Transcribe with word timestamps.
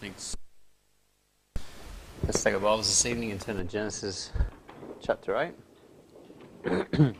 Thanks. 0.00 0.36
Let's 2.24 2.42
take 2.42 2.54
our 2.54 2.60
Bibles 2.60 2.86
this 2.86 3.04
evening 3.04 3.32
and 3.32 3.40
turn 3.40 3.58
to 3.58 3.64
Genesis 3.64 4.30
chapter 5.02 5.36
8. 5.36 5.52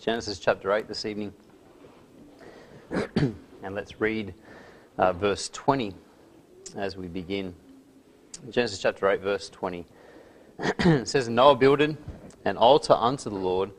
Genesis 0.00 0.40
chapter 0.40 0.72
8 0.72 0.88
this 0.88 1.04
evening. 1.04 1.32
and 2.90 3.36
let's 3.70 4.00
read 4.00 4.34
uh, 4.98 5.12
verse 5.12 5.48
20 5.50 5.94
as 6.76 6.96
we 6.96 7.06
begin. 7.06 7.54
Genesis 8.50 8.80
chapter 8.80 9.08
8, 9.08 9.20
verse 9.20 9.48
20. 9.48 9.86
it 10.58 11.06
says, 11.06 11.28
Noah 11.28 11.54
builded 11.54 11.96
an 12.44 12.56
altar 12.56 12.94
unto 12.94 13.30
the 13.30 13.36
Lord, 13.36 13.70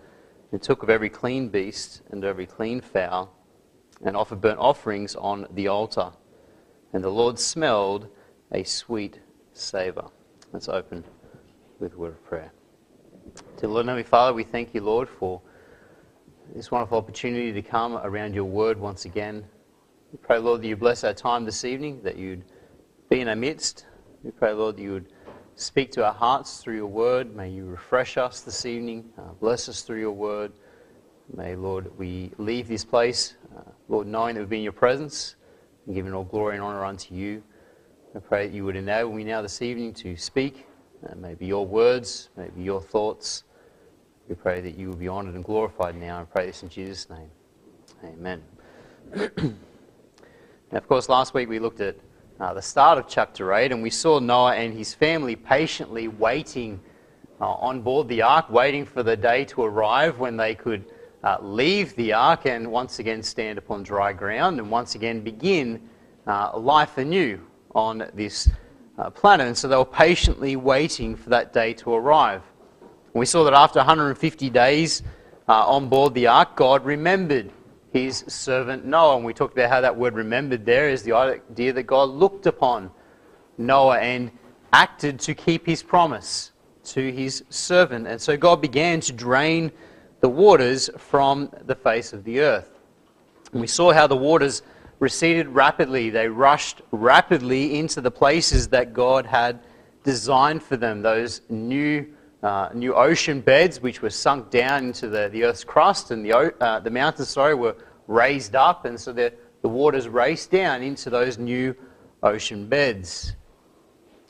and 0.52 0.62
took 0.62 0.84
of 0.84 0.90
every 0.90 1.10
clean 1.10 1.50
beast 1.50 2.02
and 2.10 2.24
every 2.24 2.46
clean 2.46 2.82
fowl, 2.82 3.34
and 4.04 4.16
offered 4.16 4.42
burnt 4.42 4.60
offerings 4.60 5.16
on 5.16 5.48
the 5.52 5.68
altar. 5.68 6.12
And 6.94 7.04
the 7.04 7.10
Lord 7.10 7.40
smelled 7.40 8.08
a 8.52 8.64
sweet 8.64 9.20
savour. 9.54 10.12
Let's 10.54 10.70
open 10.70 11.04
with 11.80 11.94
a 11.94 11.98
word 11.98 12.14
of 12.14 12.24
prayer. 12.24 12.52
Dear 13.58 13.70
Lord, 13.70 13.86
Heavenly 13.86 14.04
Father, 14.04 14.34
we 14.34 14.44
thank 14.44 14.74
you, 14.74 14.82
Lord, 14.82 15.10
for 15.10 15.42
this 16.54 16.72
wonderful 16.72 16.98
opportunity 16.98 17.52
to 17.52 17.62
come 17.62 17.98
around 17.98 18.34
your 18.34 18.46
word 18.46 18.80
once 18.80 19.06
again. 19.06 19.44
We 20.12 20.20
pray, 20.20 20.38
Lord, 20.38 20.62
that 20.62 20.68
you 20.68 20.78
bless 20.78 21.04
our 21.04 21.14
time 21.14 21.44
this 21.44 21.66
evening, 21.66 22.02
that 22.04 22.18
you'd 22.18 22.46
be 23.10 23.22
in 23.22 23.28
our 23.28 23.36
midst. 23.36 23.86
We 24.24 24.32
pray, 24.32 24.54
Lord, 24.54 24.78
that 24.78 24.82
you 24.82 24.94
would 24.94 25.12
speak 25.56 25.92
to 25.94 26.06
our 26.06 26.14
hearts 26.14 26.58
through 26.58 26.76
your 26.76 26.88
word. 26.88 27.36
May 27.36 27.50
you 27.50 27.66
refresh 27.66 28.18
us 28.18 28.42
this 28.42 28.66
evening. 28.66 29.06
Uh, 29.18 29.32
bless 29.40 29.70
us 29.70 29.82
through 29.82 30.00
your 30.00 30.12
word. 30.12 30.52
May, 31.34 31.56
Lord, 31.56 31.98
we 31.98 32.32
leave 32.38 32.68
this 32.68 32.84
place, 32.84 33.36
uh, 33.56 33.62
Lord, 33.88 34.06
knowing 34.06 34.36
that 34.36 34.42
we've 34.42 34.50
been 34.50 34.60
in 34.60 34.64
your 34.64 34.74
presence 34.74 35.36
and 35.86 35.96
giving 35.96 36.14
all 36.14 36.26
glory 36.26 36.56
and 36.56 36.64
honor 36.64 36.84
unto 36.84 37.16
you. 37.16 37.42
I 38.16 38.20
pray 38.20 38.48
that 38.48 38.54
you 38.54 38.66
would 38.66 38.76
enable 38.76 39.14
me 39.14 39.24
now 39.24 39.42
this 39.42 39.62
evening 39.62 39.94
to 39.96 40.16
speak, 40.18 40.66
uh, 41.08 41.16
maybe 41.16 41.46
your 41.46 41.66
words, 41.66 42.30
maybe 42.38 42.62
your 42.62 42.82
thoughts. 42.82 43.44
We 44.28 44.36
pray 44.36 44.62
that 44.62 44.78
you 44.78 44.90
will 44.90 44.98
be 44.98 45.08
honored 45.08 45.36
and 45.36 45.44
glorified 45.44 45.96
now. 45.96 46.22
I 46.22 46.24
pray 46.26 46.48
this 46.48 46.64
in 46.64 46.70
Jesus' 46.70 47.10
name. 47.10 47.30
Amen. 48.04 48.44
now, 49.16 50.78
of 50.78 50.88
course, 50.88 51.10
last 51.10 51.34
week 51.34 51.48
we 51.48 51.60
looked 51.60 51.80
at 51.80 51.96
uh, 52.40 52.54
the 52.54 52.62
start 52.62 52.98
of 52.98 53.08
chapter 53.08 53.54
8 53.54 53.72
and 53.72 53.82
we 53.82 53.90
saw 53.90 54.20
Noah 54.20 54.56
and 54.56 54.74
his 54.74 54.94
family 54.94 55.36
patiently 55.36 56.08
waiting 56.08 56.80
uh, 57.40 57.54
on 57.54 57.82
board 57.82 58.08
the 58.08 58.22
ark, 58.22 58.50
waiting 58.50 58.86
for 58.86 59.04
the 59.04 59.16
day 59.16 59.46
to 59.46 59.64
arrive 59.64 60.20
when 60.20 60.36
they 60.36 60.56
could 60.56 60.86
uh, 61.24 61.38
leave 61.42 61.96
the 61.96 62.14
ark 62.14 62.46
and 62.46 62.70
once 62.70 63.00
again 63.00 63.24
stand 63.24 63.58
upon 63.58 63.84
dry 63.84 64.12
ground 64.14 64.60
and 64.60 64.70
once 64.70 64.96
again 64.96 65.22
begin 65.22 65.82
uh, 66.28 66.58
life 66.58 66.98
anew 66.98 67.40
on 67.74 68.10
this 68.14 68.50
uh, 68.98 69.10
planet. 69.10 69.48
And 69.48 69.58
so 69.58 69.68
they 69.68 69.78
were 69.78 69.86
patiently 69.86 70.56
waiting 70.56 71.16
for 71.16 71.30
that 71.30 71.54
day 71.54 71.74
to 71.76 71.94
arrive. 71.94 72.42
We 73.14 73.26
saw 73.26 73.46
that 73.46 73.54
after 73.54 73.80
150 73.80 74.50
days 74.50 75.04
uh, 75.48 75.66
on 75.68 75.88
board 75.88 76.14
the 76.14 76.28
ark, 76.28 76.56
God 76.56 76.84
remembered 76.84 77.52
his 77.96 78.26
servant 78.28 78.84
Noah. 78.84 79.16
And 79.16 79.26
we 79.26 79.34
talked 79.34 79.54
about 79.54 79.70
how 79.70 79.80
that 79.80 79.96
word 79.96 80.16
remembered 80.16 80.66
there 80.66 80.90
is 80.90 81.04
the 81.04 81.14
idea 81.14 81.72
that 81.72 81.84
God 81.84 82.10
looked 82.10 82.46
upon 82.46 82.92
Noah 83.58 84.00
and 84.00 84.32
acted 84.74 85.18
to 85.22 85.34
keep 85.34 85.66
his 85.66 85.82
promise 85.82 86.52
to 86.84 87.10
his 87.10 87.46
servant. 87.50 88.06
And 88.06 88.22
so 88.22 88.36
God 88.36 88.62
began 88.62 89.00
to 89.00 89.14
drain 89.14 89.72
the 90.20 90.28
waters 90.28 90.90
from 90.98 91.50
the 91.66 91.76
face 91.76 92.12
of 92.12 92.26
the 92.26 92.42
earth. 92.42 92.70
And 93.54 93.62
we 93.62 93.68
saw 93.68 93.94
how 93.94 94.08
the 94.08 94.18
waters 94.18 94.62
receded 95.00 95.48
rapidly, 95.48 96.10
they 96.10 96.28
rushed 96.28 96.82
rapidly 96.92 97.80
into 97.80 98.02
the 98.02 98.12
places 98.12 98.68
that 98.70 98.94
God 98.94 99.26
had 99.26 99.62
designed 100.04 100.62
for 100.62 100.76
them, 100.76 101.02
those 101.02 101.42
new 101.50 102.06
uh, 102.44 102.70
new 102.74 102.94
ocean 102.94 103.42
beds 103.42 103.82
which 103.82 104.02
were 104.02 104.10
sunk 104.10 104.50
down 104.50 104.86
into 104.86 105.08
the, 105.08 105.30
the 105.30 105.44
Earth's 105.44 105.64
crust, 105.64 106.12
and 106.12 106.26
the, 106.26 106.34
uh, 106.34 106.80
the 106.80 106.90
mountains 106.90 107.30
sorry, 107.30 107.56
were 107.56 107.76
raised 108.08 108.56
up, 108.56 108.86
and 108.86 109.00
so 109.00 109.12
the, 109.12 109.34
the 109.62 109.70
waters 109.70 110.08
raced 110.08 110.52
down 110.52 110.84
into 110.84 111.10
those 111.10 111.38
new 111.38 111.76
ocean 112.22 112.68
beds. 112.68 113.36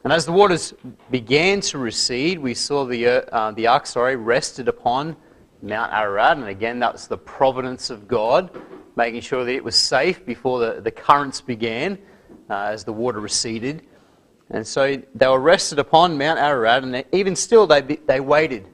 And 0.04 0.14
as 0.14 0.26
the 0.26 0.32
waters 0.32 0.74
began 1.10 1.62
to 1.62 1.80
recede, 1.80 2.38
we 2.38 2.54
saw 2.54 2.86
the, 2.86 3.34
uh, 3.34 3.52
the 3.52 3.68
ark 3.68 3.88
sorry, 3.88 4.16
rested 4.16 4.68
upon 4.68 5.16
Mount 5.62 5.92
Ararat, 5.92 6.38
and 6.38 6.48
again, 6.48 6.80
that 6.80 6.94
was 6.94 7.08
the 7.08 7.18
providence 7.18 7.90
of 7.90 8.08
God, 8.08 8.52
making 8.96 9.22
sure 9.22 9.44
that 9.44 9.54
it 9.54 9.64
was 9.64 9.76
safe 9.76 10.26
before 10.26 10.60
the, 10.60 10.82
the 10.82 10.92
currents 10.92 11.42
began 11.42 11.98
uh, 12.50 12.68
as 12.68 12.84
the 12.84 12.94
water 12.94 13.20
receded. 13.20 13.82
And 14.50 14.66
so 14.66 15.02
they 15.16 15.28
were 15.28 15.40
rested 15.40 15.80
upon 15.80 16.18
Mount 16.18 16.40
Ararat, 16.40 16.84
and 16.84 16.94
they, 16.94 17.06
even 17.12 17.36
still 17.36 17.66
they, 17.66 17.82
they 17.82 18.20
waited 18.20 18.68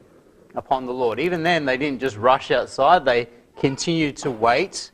upon 0.55 0.85
the 0.85 0.93
Lord. 0.93 1.19
Even 1.19 1.43
then, 1.43 1.65
they 1.65 1.77
didn't 1.77 1.99
just 1.99 2.17
rush 2.17 2.51
outside, 2.51 3.05
they 3.05 3.27
continued 3.57 4.17
to 4.17 4.31
wait 4.31 4.91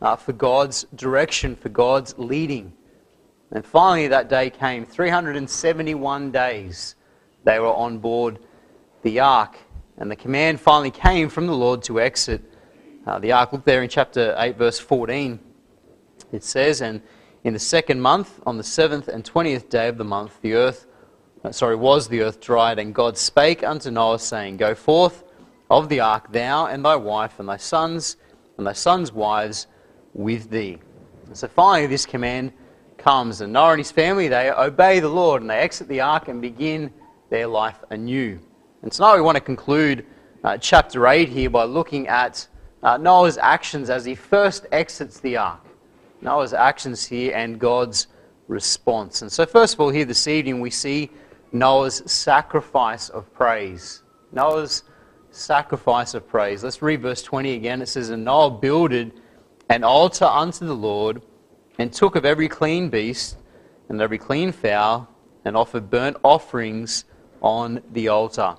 uh, 0.00 0.16
for 0.16 0.32
God's 0.32 0.84
direction, 0.94 1.56
for 1.56 1.68
God's 1.68 2.14
leading. 2.16 2.72
And 3.50 3.64
finally, 3.64 4.08
that 4.08 4.28
day 4.28 4.50
came 4.50 4.86
371 4.86 6.30
days 6.30 6.94
they 7.44 7.58
were 7.58 7.72
on 7.72 7.98
board 7.98 8.38
the 9.02 9.20
ark. 9.20 9.58
And 9.96 10.10
the 10.10 10.16
command 10.16 10.60
finally 10.60 10.90
came 10.90 11.28
from 11.28 11.46
the 11.46 11.54
Lord 11.54 11.82
to 11.84 12.00
exit 12.00 12.42
uh, 13.06 13.18
the 13.18 13.32
ark. 13.32 13.52
Look 13.52 13.64
there 13.64 13.82
in 13.82 13.88
chapter 13.88 14.34
8, 14.38 14.56
verse 14.56 14.78
14. 14.78 15.38
It 16.32 16.44
says, 16.44 16.80
And 16.80 17.02
in 17.42 17.52
the 17.54 17.58
second 17.58 18.00
month, 18.00 18.40
on 18.44 18.58
the 18.58 18.64
seventh 18.64 19.08
and 19.08 19.24
twentieth 19.24 19.70
day 19.70 19.88
of 19.88 19.96
the 19.96 20.04
month, 20.04 20.40
the 20.42 20.54
earth, 20.54 20.86
uh, 21.42 21.50
sorry, 21.50 21.74
was 21.74 22.06
the 22.08 22.20
earth 22.20 22.40
dried, 22.40 22.78
and 22.78 22.94
God 22.94 23.16
spake 23.16 23.64
unto 23.64 23.90
Noah, 23.90 24.18
saying, 24.18 24.58
Go 24.58 24.74
forth 24.74 25.24
of 25.70 25.88
the 25.88 26.00
ark, 26.00 26.32
thou 26.32 26.66
and 26.66 26.84
thy 26.84 26.96
wife, 26.96 27.40
and 27.40 27.48
thy 27.48 27.56
sons, 27.56 28.16
and 28.58 28.66
thy 28.66 28.74
sons' 28.74 29.12
wives 29.12 29.68
with 30.12 30.50
thee. 30.50 30.78
And 31.26 31.36
so 31.36 31.48
finally, 31.48 31.86
this 31.86 32.04
command 32.04 32.52
comes, 32.98 33.40
and 33.40 33.52
Noah 33.54 33.70
and 33.70 33.80
his 33.80 33.90
family, 33.90 34.28
they 34.28 34.50
obey 34.50 35.00
the 35.00 35.08
Lord, 35.08 35.40
and 35.40 35.50
they 35.50 35.58
exit 35.58 35.88
the 35.88 36.00
ark 36.00 36.28
and 36.28 36.42
begin 36.42 36.92
their 37.30 37.46
life 37.46 37.82
anew. 37.88 38.38
And 38.82 38.92
so 38.92 39.04
now 39.04 39.14
we 39.14 39.22
want 39.22 39.36
to 39.36 39.40
conclude 39.40 40.04
uh, 40.44 40.58
chapter 40.58 41.06
8 41.06 41.28
here 41.28 41.48
by 41.48 41.64
looking 41.64 42.06
at 42.08 42.46
uh, 42.82 42.98
Noah's 42.98 43.38
actions 43.38 43.88
as 43.88 44.04
he 44.04 44.14
first 44.14 44.66
exits 44.72 45.20
the 45.20 45.38
ark. 45.38 45.69
Noah's 46.22 46.52
actions 46.52 47.06
here 47.06 47.32
and 47.34 47.58
God's 47.58 48.08
response. 48.48 49.22
And 49.22 49.30
so, 49.30 49.46
first 49.46 49.74
of 49.74 49.80
all, 49.80 49.90
here 49.90 50.04
this 50.04 50.26
evening, 50.28 50.60
we 50.60 50.70
see 50.70 51.10
Noah's 51.52 52.02
sacrifice 52.10 53.08
of 53.08 53.32
praise. 53.32 54.02
Noah's 54.32 54.84
sacrifice 55.30 56.14
of 56.14 56.28
praise. 56.28 56.62
Let's 56.62 56.82
read 56.82 57.02
verse 57.02 57.22
20 57.22 57.54
again. 57.54 57.82
It 57.82 57.86
says, 57.86 58.10
And 58.10 58.24
Noah 58.24 58.50
builded 58.50 59.12
an 59.68 59.84
altar 59.84 60.24
unto 60.24 60.66
the 60.66 60.74
Lord, 60.74 61.22
and 61.78 61.92
took 61.92 62.16
of 62.16 62.24
every 62.24 62.48
clean 62.48 62.90
beast 62.90 63.36
and 63.88 64.00
every 64.00 64.18
clean 64.18 64.52
fowl, 64.52 65.08
and 65.44 65.56
offered 65.56 65.90
burnt 65.90 66.16
offerings 66.22 67.04
on 67.40 67.82
the 67.92 68.08
altar. 68.08 68.56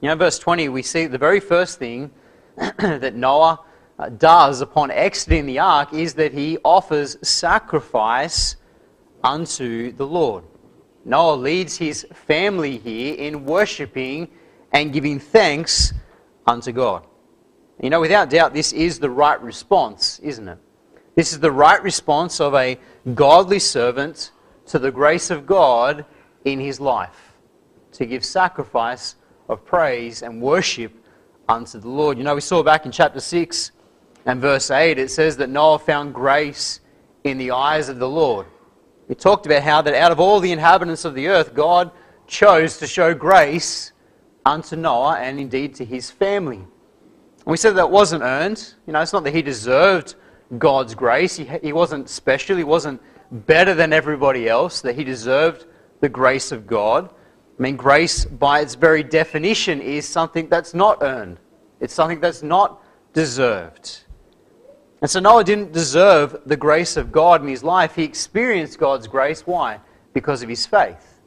You 0.00 0.08
know, 0.08 0.14
verse 0.14 0.38
20, 0.38 0.68
we 0.68 0.82
see 0.82 1.06
the 1.06 1.18
very 1.18 1.40
first 1.40 1.78
thing 1.78 2.10
that 2.56 3.14
Noah 3.14 3.60
Uh, 3.96 4.08
does 4.08 4.60
upon 4.60 4.90
exiting 4.90 5.46
the 5.46 5.58
ark 5.58 5.92
is 5.92 6.14
that 6.14 6.32
he 6.32 6.58
offers 6.64 7.16
sacrifice 7.26 8.56
unto 9.22 9.92
the 9.92 10.06
Lord. 10.06 10.44
Noah 11.04 11.36
leads 11.36 11.76
his 11.76 12.06
family 12.12 12.78
here 12.78 13.14
in 13.14 13.44
worshipping 13.44 14.28
and 14.72 14.92
giving 14.92 15.20
thanks 15.20 15.92
unto 16.46 16.72
God. 16.72 17.06
You 17.80 17.90
know, 17.90 18.00
without 18.00 18.30
doubt, 18.30 18.52
this 18.52 18.72
is 18.72 18.98
the 18.98 19.10
right 19.10 19.40
response, 19.40 20.18
isn't 20.20 20.48
it? 20.48 20.58
This 21.14 21.32
is 21.32 21.40
the 21.40 21.52
right 21.52 21.82
response 21.82 22.40
of 22.40 22.54
a 22.54 22.78
godly 23.14 23.58
servant 23.58 24.32
to 24.66 24.78
the 24.78 24.90
grace 24.90 25.30
of 25.30 25.46
God 25.46 26.04
in 26.44 26.58
his 26.58 26.80
life 26.80 27.34
to 27.92 28.06
give 28.06 28.24
sacrifice 28.24 29.14
of 29.48 29.64
praise 29.64 30.22
and 30.22 30.42
worship 30.42 30.92
unto 31.48 31.78
the 31.78 31.88
Lord. 31.88 32.18
You 32.18 32.24
know, 32.24 32.34
we 32.34 32.40
saw 32.40 32.62
back 32.62 32.86
in 32.86 32.92
chapter 32.92 33.20
6 33.20 33.70
and 34.26 34.40
verse 34.40 34.70
8, 34.70 34.98
it 34.98 35.10
says 35.10 35.36
that 35.36 35.50
Noah 35.50 35.78
found 35.78 36.14
grace 36.14 36.80
in 37.24 37.38
the 37.38 37.50
eyes 37.50 37.88
of 37.88 37.98
the 37.98 38.08
Lord. 38.08 38.46
We 39.08 39.14
talked 39.14 39.44
about 39.46 39.62
how 39.62 39.82
that 39.82 39.94
out 39.94 40.12
of 40.12 40.20
all 40.20 40.40
the 40.40 40.52
inhabitants 40.52 41.04
of 41.04 41.14
the 41.14 41.28
earth, 41.28 41.54
God 41.54 41.90
chose 42.26 42.78
to 42.78 42.86
show 42.86 43.12
grace 43.14 43.92
unto 44.46 44.76
Noah 44.76 45.18
and 45.18 45.38
indeed 45.38 45.74
to 45.76 45.84
his 45.84 46.10
family. 46.10 46.56
And 46.56 47.46
we 47.46 47.56
said 47.56 47.76
that 47.76 47.90
wasn't 47.90 48.22
earned. 48.22 48.74
You 48.86 48.94
know, 48.94 49.00
it's 49.00 49.12
not 49.12 49.24
that 49.24 49.34
he 49.34 49.42
deserved 49.42 50.14
God's 50.58 50.94
grace. 50.94 51.36
He, 51.36 51.44
he 51.62 51.72
wasn't 51.72 52.08
special. 52.08 52.56
He 52.56 52.64
wasn't 52.64 53.02
better 53.30 53.74
than 53.74 53.92
everybody 53.92 54.48
else, 54.48 54.80
that 54.82 54.94
he 54.94 55.04
deserved 55.04 55.66
the 56.00 56.08
grace 56.08 56.52
of 56.52 56.66
God. 56.66 57.10
I 57.58 57.62
mean, 57.62 57.76
grace, 57.76 58.24
by 58.24 58.60
its 58.60 58.74
very 58.74 59.02
definition, 59.02 59.80
is 59.80 60.08
something 60.08 60.48
that's 60.48 60.74
not 60.74 60.98
earned, 61.02 61.38
it's 61.80 61.94
something 61.94 62.20
that's 62.20 62.42
not 62.42 62.82
deserved. 63.12 64.03
And 65.04 65.10
so 65.10 65.20
Noah 65.20 65.44
didn't 65.44 65.72
deserve 65.72 66.34
the 66.46 66.56
grace 66.56 66.96
of 66.96 67.12
God 67.12 67.42
in 67.42 67.48
his 67.48 67.62
life. 67.62 67.94
He 67.94 68.04
experienced 68.04 68.78
God's 68.78 69.06
grace. 69.06 69.46
Why? 69.46 69.78
Because 70.14 70.42
of 70.42 70.48
his 70.48 70.64
faith. 70.64 71.20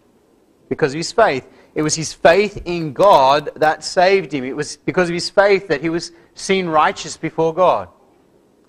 Because 0.68 0.94
of 0.94 0.98
his 0.98 1.12
faith. 1.12 1.48
It 1.76 1.84
was 1.84 1.94
his 1.94 2.12
faith 2.12 2.60
in 2.66 2.92
God 2.92 3.52
that 3.56 3.84
saved 3.84 4.32
him. 4.32 4.44
It 4.46 4.56
was 4.56 4.78
because 4.78 5.10
of 5.10 5.14
his 5.14 5.30
faith 5.30 5.68
that 5.68 5.82
he 5.82 5.90
was 5.90 6.12
seen 6.34 6.66
righteous 6.66 7.18
before 7.18 7.54
God. 7.54 7.90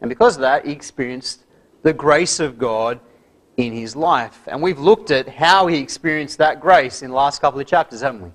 And 0.02 0.10
because 0.10 0.36
of 0.36 0.42
that, 0.42 0.66
he 0.66 0.72
experienced 0.72 1.46
the 1.82 1.94
grace 1.94 2.38
of 2.38 2.58
God 2.58 3.00
in 3.56 3.72
his 3.72 3.96
life. 3.96 4.46
And 4.46 4.60
we've 4.60 4.78
looked 4.78 5.10
at 5.10 5.26
how 5.26 5.68
he 5.68 5.78
experienced 5.78 6.36
that 6.36 6.60
grace 6.60 7.00
in 7.00 7.08
the 7.08 7.16
last 7.16 7.40
couple 7.40 7.58
of 7.58 7.66
chapters, 7.66 8.02
haven't 8.02 8.24
we? 8.24 8.30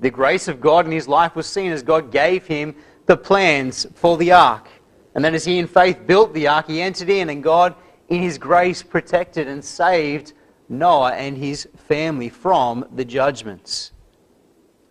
The 0.00 0.10
grace 0.10 0.48
of 0.48 0.58
God 0.58 0.86
in 0.86 0.92
his 0.92 1.06
life 1.06 1.36
was 1.36 1.46
seen 1.46 1.70
as 1.70 1.82
God 1.82 2.10
gave 2.10 2.46
him 2.46 2.74
the 3.04 3.18
plans 3.18 3.86
for 3.94 4.16
the 4.16 4.32
ark. 4.32 4.70
And 5.18 5.24
then 5.24 5.34
as 5.34 5.44
he 5.44 5.58
in 5.58 5.66
faith 5.66 6.06
built 6.06 6.32
the 6.32 6.46
ark, 6.46 6.68
he 6.68 6.80
entered 6.80 7.10
in, 7.10 7.28
and 7.28 7.42
God, 7.42 7.74
in 8.08 8.22
his 8.22 8.38
grace, 8.38 8.84
protected 8.84 9.48
and 9.48 9.64
saved 9.64 10.32
Noah 10.68 11.10
and 11.10 11.36
his 11.36 11.66
family 11.88 12.28
from 12.28 12.86
the 12.94 13.04
judgments. 13.04 13.90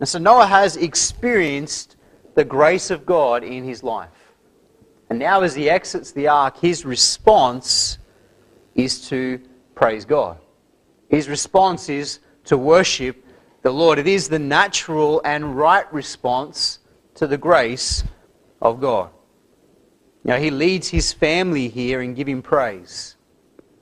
And 0.00 0.06
so 0.06 0.18
Noah 0.18 0.46
has 0.46 0.76
experienced 0.76 1.96
the 2.34 2.44
grace 2.44 2.90
of 2.90 3.06
God 3.06 3.42
in 3.42 3.64
his 3.64 3.82
life. 3.82 4.34
And 5.08 5.18
now, 5.18 5.40
as 5.40 5.54
he 5.54 5.70
exits 5.70 6.12
the 6.12 6.28
ark, 6.28 6.58
his 6.58 6.84
response 6.84 7.96
is 8.74 9.08
to 9.08 9.40
praise 9.74 10.04
God. 10.04 10.36
His 11.08 11.30
response 11.30 11.88
is 11.88 12.18
to 12.44 12.58
worship 12.58 13.24
the 13.62 13.70
Lord. 13.72 13.98
It 13.98 14.06
is 14.06 14.28
the 14.28 14.38
natural 14.38 15.22
and 15.24 15.56
right 15.56 15.90
response 15.90 16.80
to 17.14 17.26
the 17.26 17.38
grace 17.38 18.04
of 18.60 18.78
God. 18.78 19.08
Now, 20.24 20.36
he 20.36 20.50
leads 20.50 20.88
his 20.88 21.12
family 21.12 21.68
here 21.68 22.02
in 22.02 22.14
giving 22.14 22.42
praise 22.42 23.16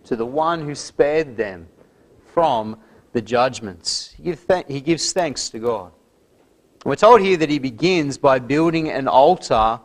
to 0.05 0.17
the 0.17 0.27
one 0.27 0.65
who 0.65 0.75
spared 0.75 1.37
them 1.37 1.69
from 2.33 2.79
the 3.12 3.23
judgments. 3.23 4.15
He 4.23 4.81
gives 4.81 5.12
thanks 5.12 5.49
to 5.50 5.59
God. 5.59 5.93
We're 6.85 6.97
told 6.97 7.21
here 7.21 7.37
that 7.38 7.50
he 7.50 7.59
begins 7.59 8.17
by 8.19 8.38
building 8.38 8.91
an 8.91 9.09
altar 9.09 9.81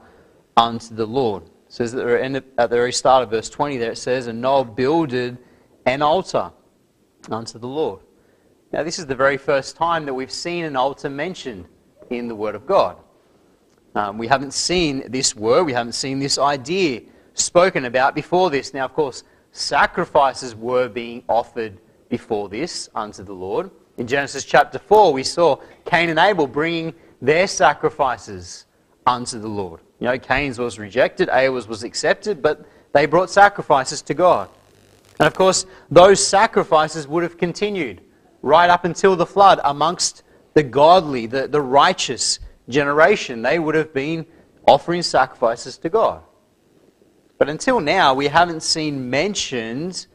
unto 0.55 0.93
the 0.93 1.07
Lord. 1.07 1.43
It 1.43 1.51
says 1.69 1.93
that 1.93 2.05
at 2.57 2.69
the 2.69 2.75
very 2.75 2.91
start 2.91 3.23
of 3.23 3.31
verse 3.31 3.49
20 3.49 3.77
there 3.77 3.93
it 3.93 3.97
says, 3.97 4.27
And 4.27 4.41
Noah 4.41 4.65
builded 4.65 5.37
an 5.85 6.01
altar 6.01 6.51
unto 7.29 7.57
the 7.57 7.67
Lord. 7.67 8.01
Now, 8.71 8.83
this 8.83 8.99
is 8.99 9.05
the 9.05 9.15
very 9.15 9.37
first 9.37 9.75
time 9.75 10.05
that 10.05 10.13
we've 10.13 10.31
seen 10.31 10.65
an 10.65 10.75
altar 10.75 11.09
mentioned 11.09 11.65
in 12.09 12.27
the 12.27 12.35
Word 12.35 12.55
of 12.55 12.65
God. 12.67 12.97
Um, 13.95 14.17
we 14.17 14.27
haven't 14.27 14.53
seen 14.53 15.03
this 15.11 15.35
word, 15.35 15.63
we 15.63 15.73
haven't 15.73 15.93
seen 15.93 16.19
this 16.19 16.37
idea 16.37 17.01
spoken 17.33 17.85
about 17.85 18.15
before 18.15 18.49
this. 18.49 18.73
Now, 18.73 18.85
of 18.85 18.93
course, 18.93 19.23
sacrifices 19.51 20.55
were 20.55 20.87
being 20.87 21.23
offered 21.27 21.77
before 22.09 22.49
this 22.49 22.89
unto 22.95 23.23
the 23.23 23.33
Lord. 23.33 23.69
In 23.97 24.07
Genesis 24.07 24.45
chapter 24.45 24.79
4, 24.79 25.13
we 25.13 25.23
saw 25.23 25.57
Cain 25.85 26.09
and 26.09 26.19
Abel 26.19 26.47
bringing 26.47 26.93
their 27.21 27.47
sacrifices 27.47 28.65
unto 29.05 29.39
the 29.39 29.47
Lord. 29.47 29.81
You 29.99 30.07
know, 30.07 30.17
Cain's 30.17 30.57
was 30.57 30.79
rejected, 30.79 31.29
Abel's 31.31 31.67
was 31.67 31.83
accepted, 31.83 32.41
but 32.41 32.65
they 32.93 33.05
brought 33.05 33.29
sacrifices 33.29 34.01
to 34.03 34.13
God. 34.13 34.49
And 35.19 35.27
of 35.27 35.33
course, 35.33 35.65
those 35.89 36.25
sacrifices 36.25 37.07
would 37.07 37.23
have 37.23 37.37
continued 37.37 38.01
right 38.41 38.69
up 38.69 38.85
until 38.85 39.15
the 39.15 39.25
flood 39.25 39.59
amongst 39.63 40.23
the 40.53 40.63
godly, 40.63 41.27
the, 41.27 41.47
the 41.47 41.61
righteous 41.61 42.39
generation. 42.69 43.41
They 43.41 43.59
would 43.59 43.75
have 43.75 43.93
been 43.93 44.25
offering 44.67 45.01
sacrifices 45.01 45.77
to 45.79 45.89
God. 45.89 46.21
But 47.37 47.49
until 47.49 47.79
now, 47.79 48.13
we 48.13 48.27
haven't 48.27 48.61
seen 48.61 49.09
mentioned 49.09 50.07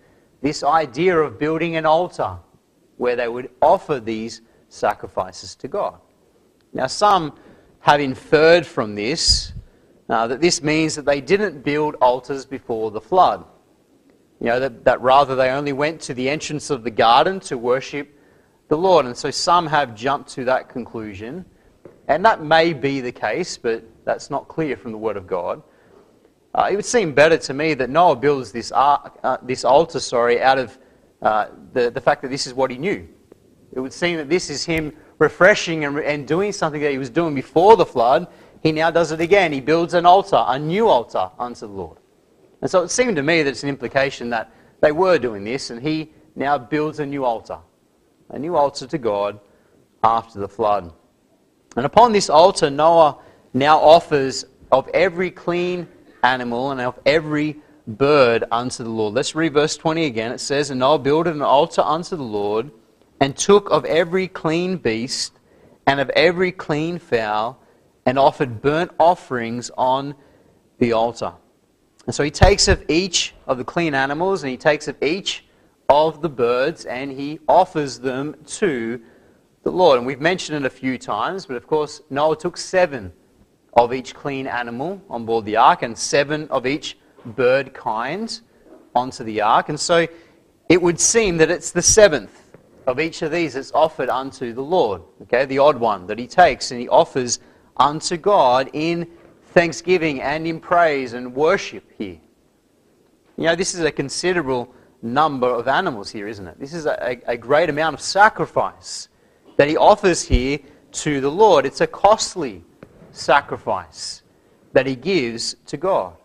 this 0.42 0.62
idea 0.62 1.18
of 1.18 1.38
building 1.38 1.76
an 1.76 1.84
altar 1.84 2.38
where 2.98 3.16
they 3.16 3.28
would 3.28 3.50
offer 3.60 3.98
these 4.00 4.42
sacrifices 4.68 5.54
to 5.56 5.68
God. 5.68 5.98
Now, 6.72 6.86
some 6.86 7.36
have 7.80 8.00
inferred 8.00 8.66
from 8.66 8.94
this 8.94 9.52
uh, 10.08 10.26
that 10.28 10.40
this 10.40 10.62
means 10.62 10.94
that 10.94 11.04
they 11.04 11.20
didn't 11.20 11.64
build 11.64 11.96
altars 11.96 12.44
before 12.46 12.90
the 12.90 13.00
flood. 13.00 13.44
You 14.40 14.46
know, 14.46 14.60
that, 14.60 14.84
that 14.84 15.00
rather 15.00 15.34
they 15.34 15.50
only 15.50 15.72
went 15.72 16.00
to 16.02 16.14
the 16.14 16.28
entrance 16.28 16.70
of 16.70 16.84
the 16.84 16.90
garden 16.90 17.40
to 17.40 17.58
worship 17.58 18.16
the 18.68 18.76
Lord. 18.76 19.06
And 19.06 19.16
so 19.16 19.30
some 19.30 19.66
have 19.66 19.94
jumped 19.94 20.30
to 20.30 20.44
that 20.44 20.68
conclusion. 20.68 21.44
And 22.08 22.24
that 22.24 22.42
may 22.42 22.72
be 22.72 23.00
the 23.00 23.12
case, 23.12 23.58
but 23.58 23.84
that's 24.04 24.30
not 24.30 24.48
clear 24.48 24.76
from 24.76 24.92
the 24.92 24.98
Word 24.98 25.16
of 25.16 25.26
God. 25.26 25.62
Uh, 26.54 26.68
it 26.70 26.76
would 26.76 26.84
seem 26.84 27.12
better 27.12 27.36
to 27.36 27.52
me 27.52 27.74
that 27.74 27.90
Noah 27.90 28.16
builds 28.16 28.52
this, 28.52 28.72
ark, 28.72 29.18
uh, 29.22 29.36
this 29.42 29.64
altar 29.64 30.00
sorry, 30.00 30.40
out 30.40 30.58
of 30.58 30.78
uh, 31.20 31.48
the, 31.72 31.90
the 31.90 32.00
fact 32.00 32.22
that 32.22 32.28
this 32.28 32.46
is 32.46 32.54
what 32.54 32.70
he 32.70 32.78
knew. 32.78 33.06
It 33.72 33.80
would 33.80 33.92
seem 33.92 34.16
that 34.16 34.30
this 34.30 34.48
is 34.48 34.64
him 34.64 34.92
refreshing 35.18 35.84
and, 35.84 35.98
and 35.98 36.26
doing 36.26 36.52
something 36.52 36.80
that 36.80 36.92
he 36.92 36.98
was 36.98 37.10
doing 37.10 37.34
before 37.34 37.76
the 37.76 37.84
flood. 37.84 38.28
He 38.62 38.72
now 38.72 38.90
does 38.90 39.12
it 39.12 39.20
again. 39.20 39.52
He 39.52 39.60
builds 39.60 39.94
an 39.94 40.06
altar, 40.06 40.42
a 40.46 40.58
new 40.58 40.88
altar 40.88 41.30
unto 41.38 41.66
the 41.66 41.72
Lord. 41.72 41.98
And 42.62 42.70
so 42.70 42.82
it 42.82 42.88
seemed 42.90 43.16
to 43.16 43.22
me 43.22 43.42
that 43.42 43.50
it's 43.50 43.62
an 43.62 43.68
implication 43.68 44.30
that 44.30 44.52
they 44.80 44.92
were 44.92 45.18
doing 45.18 45.44
this, 45.44 45.70
and 45.70 45.82
he 45.82 46.12
now 46.34 46.58
builds 46.58 47.00
a 47.00 47.06
new 47.06 47.24
altar, 47.24 47.58
a 48.30 48.38
new 48.38 48.56
altar 48.56 48.86
to 48.86 48.98
God 48.98 49.40
after 50.02 50.38
the 50.38 50.48
flood. 50.48 50.92
And 51.76 51.84
upon 51.84 52.12
this 52.12 52.30
altar, 52.30 52.70
Noah 52.70 53.18
now 53.52 53.78
offers 53.78 54.44
of 54.72 54.88
every 54.88 55.30
clean 55.30 55.86
animal 56.22 56.70
and 56.70 56.80
of 56.80 56.98
every 57.06 57.56
bird 57.86 58.44
unto 58.50 58.82
the 58.82 58.90
Lord. 58.90 59.14
Let's 59.14 59.34
read 59.34 59.52
verse 59.52 59.76
20 59.76 60.06
again. 60.06 60.32
It 60.32 60.40
says, 60.40 60.70
And 60.70 60.80
Noah 60.80 60.98
builded 60.98 61.34
an 61.34 61.42
altar 61.42 61.82
unto 61.82 62.16
the 62.16 62.22
Lord, 62.22 62.70
and 63.20 63.36
took 63.36 63.70
of 63.70 63.84
every 63.84 64.28
clean 64.28 64.76
beast 64.76 65.32
and 65.86 66.00
of 66.00 66.10
every 66.10 66.50
clean 66.50 66.98
fowl, 66.98 67.60
and 68.04 68.18
offered 68.18 68.60
burnt 68.60 68.90
offerings 68.98 69.70
on 69.78 70.14
the 70.78 70.92
altar. 70.92 71.32
And 72.06 72.14
so 72.14 72.22
he 72.22 72.30
takes 72.30 72.68
of 72.68 72.84
each 72.88 73.34
of 73.46 73.58
the 73.58 73.64
clean 73.64 73.94
animals, 73.94 74.42
and 74.42 74.50
he 74.50 74.56
takes 74.56 74.88
of 74.88 75.00
each 75.02 75.44
of 75.88 76.22
the 76.22 76.28
birds, 76.28 76.86
and 76.86 77.10
he 77.10 77.38
offers 77.48 78.00
them 78.00 78.36
to 78.46 79.00
the 79.66 79.72
Lord. 79.72 79.98
And 79.98 80.06
we've 80.06 80.20
mentioned 80.20 80.64
it 80.64 80.64
a 80.64 80.70
few 80.70 80.96
times, 80.96 81.44
but 81.44 81.56
of 81.56 81.66
course, 81.66 82.00
Noah 82.08 82.36
took 82.36 82.56
seven 82.56 83.12
of 83.72 83.92
each 83.92 84.14
clean 84.14 84.46
animal 84.46 85.02
on 85.10 85.26
board 85.26 85.44
the 85.44 85.56
ark, 85.56 85.82
and 85.82 85.98
seven 85.98 86.46
of 86.50 86.68
each 86.68 86.96
bird 87.24 87.74
kind 87.74 88.40
onto 88.94 89.24
the 89.24 89.40
ark. 89.40 89.68
And 89.68 89.78
so 89.78 90.06
it 90.68 90.80
would 90.80 91.00
seem 91.00 91.36
that 91.38 91.50
it's 91.50 91.72
the 91.72 91.82
seventh 91.82 92.48
of 92.86 93.00
each 93.00 93.22
of 93.22 93.32
these 93.32 93.54
that's 93.54 93.72
offered 93.72 94.08
unto 94.08 94.52
the 94.52 94.62
Lord. 94.62 95.02
Okay, 95.22 95.44
the 95.46 95.58
odd 95.58 95.80
one 95.80 96.06
that 96.06 96.18
he 96.20 96.28
takes 96.28 96.70
and 96.70 96.80
he 96.80 96.88
offers 96.88 97.40
unto 97.76 98.16
God 98.16 98.70
in 98.72 99.10
thanksgiving 99.46 100.22
and 100.22 100.46
in 100.46 100.60
praise 100.60 101.12
and 101.12 101.34
worship 101.34 101.90
here. 101.98 102.20
You 103.36 103.46
know, 103.46 103.56
this 103.56 103.74
is 103.74 103.80
a 103.80 103.90
considerable 103.90 104.72
number 105.02 105.48
of 105.48 105.66
animals 105.66 106.08
here, 106.08 106.28
isn't 106.28 106.46
it? 106.46 106.56
This 106.60 106.72
is 106.72 106.86
a, 106.86 107.20
a 107.26 107.36
great 107.36 107.68
amount 107.68 107.94
of 107.94 108.00
sacrifice 108.00 109.08
that 109.56 109.68
he 109.68 109.76
offers 109.76 110.22
here 110.22 110.58
to 110.92 111.20
the 111.20 111.30
Lord. 111.30 111.66
It's 111.66 111.80
a 111.80 111.86
costly 111.86 112.62
sacrifice 113.12 114.22
that 114.72 114.86
he 114.86 114.96
gives 114.96 115.56
to 115.66 115.76
God. 115.76 116.16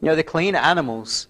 You 0.00 0.08
know, 0.08 0.16
the 0.16 0.22
clean 0.22 0.54
animals, 0.54 1.28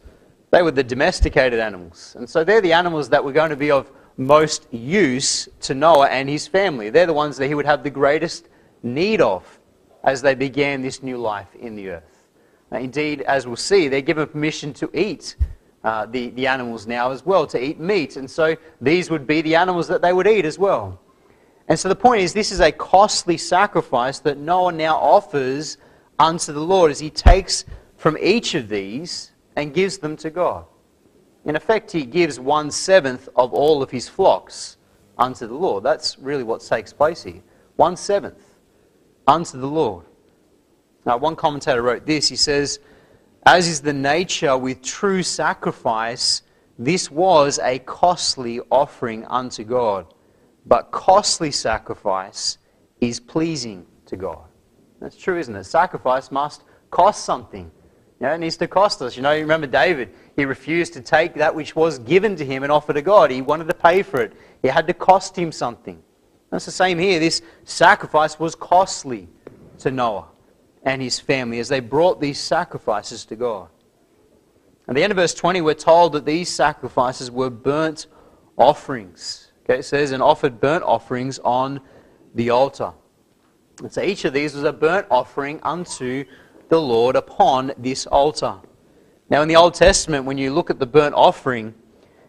they 0.51 0.63
were 0.63 0.71
the 0.71 0.85
domesticated 0.85 1.61
animals. 1.61 2.17
And 2.19 2.29
so 2.29 2.45
they're 2.45 2.61
the 2.61 2.73
animals 2.73 3.09
that 3.11 3.23
were 3.23 3.33
going 3.33 3.51
to 3.51 3.57
be 3.57 3.71
of 3.71 3.91
most 4.17 4.67
use 4.73 5.49
to 5.61 5.75
Noah 5.75 6.09
and 6.09 6.29
his 6.29 6.47
family. 6.47 6.91
They're 6.91 7.07
the 7.07 7.13
ones 7.13 7.37
that 7.37 7.47
he 7.47 7.55
would 7.55 7.67
have 7.67 7.83
the 7.83 7.91
greatest 7.91 8.49
need 8.83 9.21
of 9.21 9.59
as 10.05 10.23
they 10.23 10.35
began 10.35 10.83
this 10.83 11.03
new 11.03 11.19
life 11.19 11.55
in 11.55 11.77
the 11.77 11.91
earth. 11.91 12.29
Now, 12.71 12.79
indeed, 12.79 13.23
as 13.23 13.47
we'll 13.47 13.57
see, 13.57 13.89
they're 13.89 14.01
given 14.01 14.27
permission 14.27 14.73
to 14.75 14.91
eat 14.93 15.37
uh, 15.85 16.07
the, 16.07 16.31
the 16.31 16.47
animals 16.47 16.87
now 16.87 17.11
as 17.11 17.25
well, 17.25 17.47
to 17.47 17.63
eat 17.63 17.81
meat. 17.81 18.17
And 18.17 18.31
so 18.31 18.57
these 18.81 19.11
would 19.11 19.27
be 19.27 19.41
the 19.43 19.55
animals 19.55 19.89
that 19.89 20.03
they 20.03 20.13
would 20.13 20.27
eat 20.27 20.45
as 20.45 20.59
well. 20.59 21.01
And 21.69 21.79
so 21.79 21.89
the 21.89 21.97
point 21.97 22.23
is, 22.23 22.33
this 22.33 22.51
is 22.51 22.61
a 22.61 22.73
costly 22.73 23.37
sacrifice 23.37 24.19
that 24.21 24.39
Noah 24.39 24.73
now 24.73 24.97
offers 24.97 25.77
unto 26.19 26.53
the 26.53 26.61
Lord 26.61 26.91
as 26.91 26.99
he 26.99 27.11
takes 27.11 27.65
from 27.97 28.17
each 28.21 28.55
of 28.55 28.69
these 28.69 29.33
and 29.55 29.75
gives 29.75 29.99
them 29.99 30.17
to 30.17 30.31
God. 30.31 30.65
In 31.45 31.57
effect, 31.57 31.93
he 31.93 32.05
gives 32.05 32.41
one 32.41 32.71
seventh 32.71 33.29
of 33.37 33.53
all 33.53 33.83
of 33.83 33.91
his 33.91 34.09
flocks 34.09 34.79
unto 35.19 35.47
the 35.47 35.55
Lord. 35.55 35.85
That's 35.85 36.19
really 36.19 36.43
what 36.43 36.61
takes 36.61 36.93
place 36.93 37.23
here. 37.23 37.43
One 37.77 37.97
seventh 37.97 38.43
unto 39.27 39.59
the 39.59 39.67
Lord. 39.67 40.05
Now, 41.05 41.17
one 41.17 41.37
commentator 41.37 41.83
wrote 41.83 42.07
this. 42.07 42.29
He 42.29 42.37
says, 42.37 42.81
As 43.47 43.69
is 43.69 43.81
the 43.81 43.93
nature 43.93 44.57
with 44.57 44.83
true 44.83 45.23
sacrifice, 45.23 46.43
this 46.79 47.11
was 47.11 47.59
a 47.61 47.79
costly 47.81 48.61
offering 48.71 49.25
unto 49.27 49.65
God, 49.65 50.07
but 50.69 50.91
costly 50.93 51.51
sacrifice 51.51 52.59
is 53.01 53.19
pleasing 53.19 53.87
to 54.07 54.17
God. 54.17 54.45
That's 55.01 55.17
true, 55.17 55.39
isn't 55.39 55.57
it? 55.57 55.65
Sacrifice 55.65 56.31
must 56.31 56.63
cost 56.91 57.25
something. 57.25 57.71
It 58.21 58.41
needs 58.41 58.57
to 58.59 58.67
cost 58.67 59.01
us. 59.01 59.17
You 59.17 59.23
know, 59.23 59.33
you 59.33 59.41
remember 59.41 59.67
David, 59.67 60.13
he 60.37 60.45
refused 60.45 60.93
to 60.95 61.01
take 61.01 61.35
that 61.35 61.55
which 61.55 61.75
was 61.75 62.01
given 62.01 62.37
to 62.37 62.45
him 62.45 62.65
and 62.65 62.73
offer 62.73 62.93
to 62.93 63.03
God. 63.03 63.31
He 63.31 63.43
wanted 63.43 63.69
to 63.69 63.75
pay 63.75 64.03
for 64.03 64.21
it. 64.21 64.33
It 64.63 64.73
had 64.73 64.87
to 64.89 64.95
cost 64.95 65.37
him 65.37 65.53
something. 65.53 66.03
That's 66.51 66.65
the 66.65 66.73
same 66.73 66.99
here. 66.99 67.21
This 67.21 67.43
sacrifice 67.65 68.39
was 68.41 68.55
costly 68.55 69.29
to 69.79 69.91
Noah 69.91 70.27
and 70.83 71.01
his 71.01 71.21
family 71.21 71.61
as 71.61 71.69
they 71.69 71.81
brought 71.81 72.21
these 72.21 72.39
sacrifices 72.39 73.25
to 73.27 73.37
God. 73.37 73.69
At 74.89 74.95
the 74.95 75.03
end 75.03 75.13
of 75.13 75.17
verse 75.17 75.35
20, 75.35 75.61
we're 75.61 75.75
told 75.75 76.13
that 76.15 76.25
these 76.25 76.49
sacrifices 76.49 77.31
were 77.31 77.51
burnt 77.51 78.07
offerings. 78.57 79.48
Okay, 79.69 79.81
it 79.81 79.85
says, 79.85 80.13
and 80.13 80.23
offered 80.23 80.61
burnt 80.61 80.83
offerings 80.83 81.39
on 81.41 81.81
the 82.35 82.49
altar. 82.49 82.93
And 83.83 83.93
so 83.93 84.01
each 84.01 84.25
of 84.25 84.33
these 84.33 84.55
was 84.55 84.65
a 84.65 84.73
burnt 84.73 85.07
offering 85.11 85.61
unto 85.63 86.25
the 86.71 86.81
Lord 86.81 87.17
upon 87.17 87.73
this 87.77 88.07
altar. 88.07 88.57
Now, 89.29 89.43
in 89.43 89.49
the 89.49 89.57
Old 89.57 89.75
Testament, 89.75 90.25
when 90.25 90.39
you 90.39 90.55
look 90.55 90.71
at 90.71 90.79
the 90.79 90.87
burnt 90.87 91.15
offering, 91.15 91.75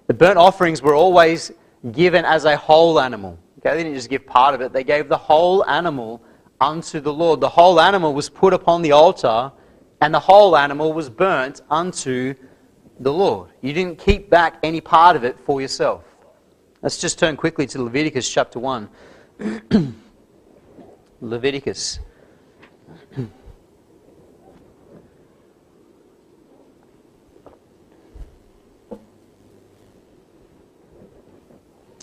the 0.07 0.13
burnt 0.13 0.37
offerings 0.37 0.81
were 0.81 0.93
always 0.93 1.51
given 1.93 2.25
as 2.25 2.43
a 2.43 2.57
whole 2.57 2.99
animal. 2.99 3.39
Okay, 3.59 3.75
they 3.75 3.83
didn't 3.83 3.95
just 3.95 4.09
give 4.09 4.25
part 4.25 4.53
of 4.53 4.59
it, 4.59 4.73
they 4.73 4.83
gave 4.83 5.07
the 5.07 5.17
whole 5.17 5.65
animal 5.65 6.21
unto 6.59 6.99
the 6.99 7.13
Lord. 7.13 7.39
The 7.39 7.49
whole 7.49 7.79
animal 7.79 8.13
was 8.13 8.29
put 8.29 8.53
upon 8.53 8.81
the 8.81 8.91
altar, 8.91 9.51
and 10.01 10.13
the 10.13 10.19
whole 10.19 10.57
animal 10.57 10.91
was 10.91 11.09
burnt 11.09 11.61
unto 11.69 12.33
the 12.99 13.13
Lord. 13.13 13.51
You 13.61 13.71
didn't 13.71 13.97
keep 13.97 14.29
back 14.29 14.59
any 14.61 14.81
part 14.81 15.15
of 15.15 15.23
it 15.23 15.39
for 15.39 15.61
yourself. 15.61 16.03
Let's 16.81 16.97
just 16.97 17.19
turn 17.19 17.35
quickly 17.35 17.67
to 17.67 17.83
Leviticus 17.83 18.29
chapter 18.29 18.57
1. 18.57 18.87
Leviticus. 21.21 21.99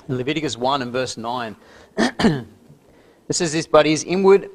Leviticus 0.08 0.58
1 0.58 0.82
and 0.82 0.92
verse 0.92 1.16
9. 1.16 1.56
it 1.96 2.46
says 3.30 3.54
this, 3.54 3.66
but 3.66 3.86
his 3.86 4.04
inward, 4.04 4.50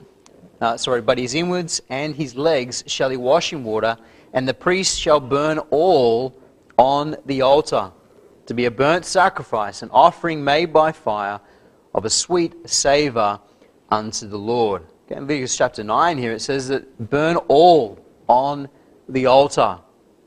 uh, 0.62 0.78
sorry, 0.78 1.01
but 1.01 1.18
his 1.18 1.34
inwards 1.34 1.82
and 1.90 2.16
his 2.16 2.36
legs 2.36 2.84
shall 2.86 3.10
he 3.10 3.18
wash 3.18 3.54
in 3.54 3.63
water, 3.63 3.98
and 4.34 4.48
the 4.48 4.54
priest 4.54 5.00
shall 5.00 5.20
burn 5.20 5.58
all 5.72 6.36
on 6.78 7.16
the 7.25 7.42
altar 7.42 7.92
to 8.46 8.54
be 8.54 8.66
a 8.66 8.72
burnt 8.72 9.06
sacrifice, 9.06 9.82
an 9.82 9.90
offering 9.92 10.44
made 10.44 10.74
by 10.74 10.92
fire 10.92 11.40
of 11.94 12.06
a 12.06 12.10
sweet 12.10 12.70
savour 12.70 13.40
unto 13.90 14.28
the 14.28 14.38
Lord. 14.38 14.84
Okay, 15.06 15.16
in 15.16 15.22
Leviticus 15.22 15.58
chapter 15.58 15.84
9 15.84 16.18
here, 16.18 16.32
it 16.32 16.42
says 16.42 16.68
that 16.70 17.10
burn 17.10 17.38
all 17.48 18.00
on 18.28 18.70
the 19.10 19.26
altar. 19.26 19.80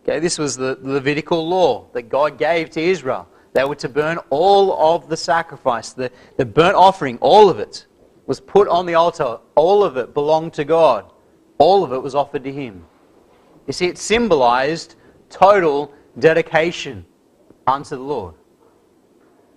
Okay, 0.03 0.19
this 0.19 0.39
was 0.39 0.57
the 0.57 0.79
Levitical 0.83 1.49
law 1.49 1.87
that 1.93 2.09
God 2.09 2.39
gave 2.39 2.71
to 2.71 2.81
Israel. 2.81 3.29
They 3.55 3.65
were 3.65 3.77
to 3.77 3.89
burn 3.89 4.19
all 4.31 4.95
of 4.95 5.09
the 5.09 5.17
sacrifice, 5.17 5.93
the, 5.93 6.11
the 6.37 6.45
burnt 6.45 6.75
offering, 6.75 7.19
all 7.19 7.49
of 7.49 7.59
it 7.59 7.87
was 8.27 8.41
put 8.41 8.69
on 8.69 8.87
the 8.87 8.95
altar. 8.95 9.39
All 9.55 9.85
of 9.85 9.97
it 9.97 10.15
belonged 10.15 10.55
to 10.55 10.65
God. 10.65 11.11
All 11.59 11.85
of 11.85 11.93
it 11.93 12.03
was 12.03 12.15
offered 12.15 12.45
to 12.45 12.53
Him. 12.53 12.85
You 13.67 13.73
see, 13.73 13.87
it 13.87 13.99
symbolized 13.99 14.97
total 15.31 15.93
dedication 16.19 17.05
unto 17.67 17.97
the 17.97 18.03
Lord. 18.03 18.35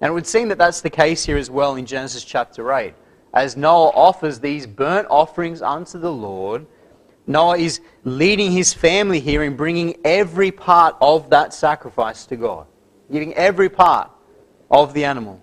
And 0.02 0.10
it 0.10 0.14
would 0.14 0.28
seem 0.28 0.50
that 0.50 0.58
that's 0.58 0.82
the 0.82 0.90
case 0.90 1.26
here 1.26 1.38
as 1.38 1.50
well 1.50 1.76
in 1.76 1.86
Genesis 1.86 2.24
chapter 2.24 2.72
8. 2.72 2.94
As 3.34 3.58
Noah 3.58 3.90
offers 3.90 4.40
these 4.40 4.68
burnt 4.68 5.08
offerings 5.10 5.62
unto 5.62 6.00
the 6.00 6.12
Lord, 6.12 6.66
Noah 7.26 7.58
is 7.58 7.82
leading 8.04 8.52
his 8.52 8.74
family 8.74 9.20
here 9.20 9.44
in 9.44 9.56
bringing 9.56 9.96
every 10.06 10.52
part 10.52 10.96
of 11.02 11.30
that 11.32 11.54
sacrifice 11.54 12.26
to 12.28 12.36
God 12.36 12.68
giving 13.12 13.34
every 13.36 13.70
part 13.70 14.12
of 14.70 14.94
the 14.94 15.06
animal 15.06 15.42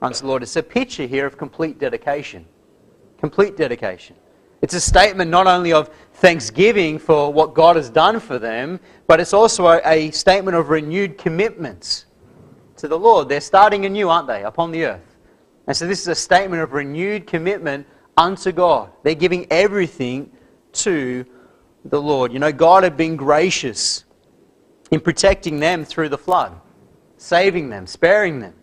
unto 0.00 0.20
the 0.20 0.26
Lord. 0.26 0.42
It's 0.42 0.56
a 0.56 0.62
picture 0.62 1.06
here 1.06 1.26
of 1.26 1.36
complete 1.36 1.78
dedication. 1.78 2.46
Complete 3.18 3.56
dedication. 3.56 4.16
It's 4.62 4.74
a 4.74 4.80
statement 4.80 5.30
not 5.30 5.46
only 5.46 5.72
of 5.72 5.88
thanksgiving 6.14 6.98
for 6.98 7.32
what 7.32 7.54
God 7.54 7.76
has 7.76 7.88
done 7.88 8.20
for 8.20 8.38
them, 8.38 8.78
but 9.06 9.20
it's 9.20 9.32
also 9.32 9.66
a, 9.68 9.80
a 9.84 10.10
statement 10.10 10.56
of 10.56 10.68
renewed 10.68 11.16
commitments 11.16 12.06
to 12.76 12.88
the 12.88 12.98
Lord. 12.98 13.28
They're 13.28 13.40
starting 13.40 13.86
anew, 13.86 14.10
aren't 14.10 14.28
they, 14.28 14.44
upon 14.44 14.70
the 14.70 14.84
earth? 14.84 15.16
And 15.66 15.76
so 15.76 15.86
this 15.86 16.00
is 16.00 16.08
a 16.08 16.14
statement 16.14 16.62
of 16.62 16.72
renewed 16.72 17.26
commitment 17.26 17.86
unto 18.16 18.52
God. 18.52 18.90
They're 19.02 19.14
giving 19.14 19.46
everything 19.50 20.30
to 20.72 21.24
the 21.86 22.00
Lord. 22.00 22.32
You 22.32 22.38
know, 22.38 22.52
God 22.52 22.82
had 22.82 22.96
been 22.96 23.16
gracious 23.16 24.04
in 24.90 25.00
protecting 25.00 25.60
them 25.60 25.84
through 25.84 26.10
the 26.10 26.18
flood, 26.18 26.52
saving 27.16 27.70
them, 27.70 27.86
sparing 27.86 28.40
them. 28.40 28.54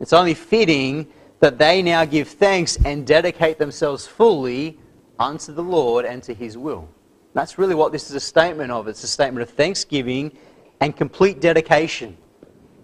It's 0.00 0.12
only 0.12 0.34
fitting 0.34 1.08
that 1.40 1.58
they 1.58 1.82
now 1.82 2.04
give 2.04 2.28
thanks 2.28 2.78
and 2.84 3.06
dedicate 3.06 3.58
themselves 3.58 4.06
fully 4.06 4.78
unto 5.18 5.52
the 5.52 5.62
Lord 5.62 6.04
and 6.04 6.22
to 6.24 6.34
His 6.34 6.56
will. 6.58 6.88
That's 7.34 7.58
really 7.58 7.74
what 7.74 7.92
this 7.92 8.10
is 8.10 8.16
a 8.16 8.20
statement 8.20 8.70
of. 8.70 8.88
It's 8.88 9.02
a 9.02 9.08
statement 9.08 9.48
of 9.48 9.54
thanksgiving 9.54 10.36
and 10.80 10.96
complete 10.96 11.40
dedication 11.40 12.16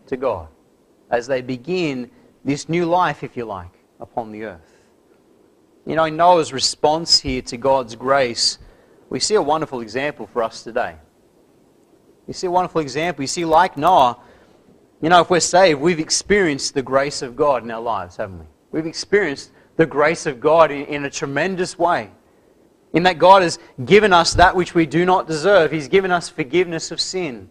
to 0.07 0.17
God 0.17 0.49
as 1.11 1.27
they 1.27 1.41
begin 1.41 2.11
this 2.45 2.69
new 2.69 2.87
life, 2.87 3.23
if 3.23 3.37
you 3.37 3.45
like, 3.45 3.73
upon 4.01 4.33
the 4.33 4.45
earth. 4.45 4.87
You 5.87 5.97
know, 5.97 6.09
Noah's 6.09 6.53
response 6.53 7.21
here 7.21 7.43
to 7.43 7.57
God's 7.57 7.97
grace, 7.97 8.59
we 9.09 9.19
see 9.19 9.35
a 9.35 9.43
wonderful 9.43 9.81
example 9.81 10.27
for 10.27 10.43
us 10.43 10.63
today. 10.63 10.97
You 12.27 12.35
see 12.35 12.47
a 12.47 12.51
wonderful 12.51 12.81
example. 12.81 13.23
You 13.23 13.29
see, 13.29 13.45
like 13.45 13.77
Noah, 13.77 14.19
you 15.01 15.09
know, 15.09 15.21
if 15.23 15.31
we're 15.31 15.41
saved, 15.41 15.81
we've 15.81 15.99
experienced 15.99 16.75
the 16.75 16.83
grace 16.83 17.23
of 17.23 17.35
God 17.35 17.65
in 17.65 17.71
our 17.71 17.81
lives, 17.81 18.17
haven't 18.17 18.39
we? 18.39 18.45
We've 18.71 18.87
experienced 18.87 19.51
the 19.77 19.87
grace 19.87 20.27
of 20.27 20.41
God 20.41 20.71
in, 20.71 20.85
in 20.87 21.05
a 21.05 21.11
tremendous 21.11 21.79
way. 21.79 22.11
In 22.93 23.05
that 23.05 23.19
God 23.19 23.43
has 23.43 23.59
given 23.85 24.13
us 24.13 24.35
that 24.35 24.57
which 24.57 24.75
we 24.75 24.85
do 24.85 25.05
not 25.05 25.27
deserve. 25.27 25.71
He's 25.71 25.89
given 25.89 26.11
us 26.11 26.29
forgiveness 26.29 26.91
of 26.91 27.01
sin. 27.01 27.49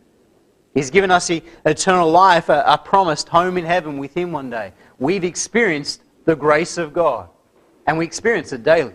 He's 0.73 0.89
given 0.89 1.11
us 1.11 1.29
eternal 1.29 2.09
life, 2.09 2.49
a, 2.49 2.63
a 2.67 2.77
promised 2.77 3.29
home 3.29 3.57
in 3.57 3.65
heaven 3.65 3.97
with 3.97 4.13
Him 4.15 4.31
one 4.31 4.49
day. 4.49 4.73
We've 4.99 5.23
experienced 5.23 6.03
the 6.25 6.35
grace 6.35 6.77
of 6.77 6.93
God, 6.93 7.29
and 7.87 7.97
we 7.97 8.05
experience 8.05 8.53
it 8.53 8.63
daily. 8.63 8.93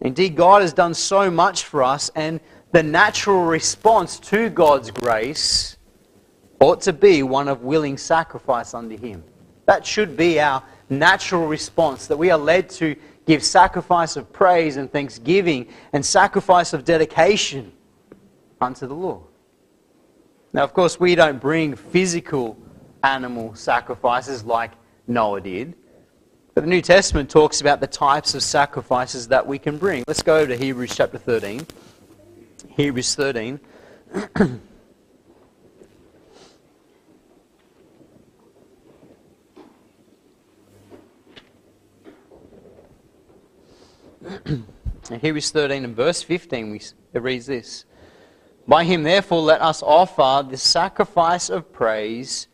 Indeed, 0.00 0.34
God 0.34 0.62
has 0.62 0.72
done 0.72 0.94
so 0.94 1.30
much 1.30 1.64
for 1.64 1.82
us, 1.82 2.10
and 2.14 2.40
the 2.72 2.82
natural 2.82 3.44
response 3.44 4.18
to 4.20 4.48
God's 4.48 4.90
grace 4.90 5.76
ought 6.58 6.80
to 6.82 6.92
be 6.92 7.22
one 7.22 7.48
of 7.48 7.62
willing 7.62 7.98
sacrifice 7.98 8.74
unto 8.74 8.96
Him. 8.96 9.22
That 9.66 9.86
should 9.86 10.16
be 10.16 10.40
our 10.40 10.62
natural 10.88 11.46
response, 11.46 12.06
that 12.06 12.16
we 12.16 12.30
are 12.30 12.38
led 12.38 12.70
to 12.70 12.96
give 13.26 13.42
sacrifice 13.42 14.16
of 14.16 14.32
praise 14.32 14.76
and 14.76 14.90
thanksgiving 14.90 15.68
and 15.92 16.04
sacrifice 16.04 16.72
of 16.72 16.84
dedication 16.84 17.72
unto 18.60 18.86
the 18.86 18.94
Lord. 18.94 19.24
Now, 20.52 20.64
of 20.64 20.74
course, 20.74 21.00
we 21.00 21.14
don't 21.14 21.40
bring 21.40 21.74
physical 21.74 22.58
animal 23.02 23.54
sacrifices 23.54 24.44
like 24.44 24.72
Noah 25.06 25.40
did. 25.40 25.74
But 26.54 26.62
the 26.64 26.70
New 26.70 26.82
Testament 26.82 27.30
talks 27.30 27.62
about 27.62 27.80
the 27.80 27.86
types 27.86 28.34
of 28.34 28.42
sacrifices 28.42 29.28
that 29.28 29.46
we 29.46 29.58
can 29.58 29.78
bring. 29.78 30.04
Let's 30.06 30.22
go 30.22 30.44
to 30.46 30.56
Hebrews 30.56 30.94
chapter 30.94 31.16
13. 31.16 31.66
Hebrews 32.68 33.14
13. 33.14 33.60
Hebrews 45.20 45.50
13 45.50 45.84
and 45.84 45.96
verse 45.96 46.22
15, 46.22 46.70
we, 46.70 46.80
it 47.12 47.22
reads 47.22 47.46
this 47.46 47.84
By 48.66 48.84
him, 48.84 49.02
therefore, 49.02 49.42
let 49.42 49.60
us 49.60 49.82
offer 49.82 50.46
the 50.48 50.56
sacrifice 50.56 51.50
of 51.50 51.72
praise 51.72 52.48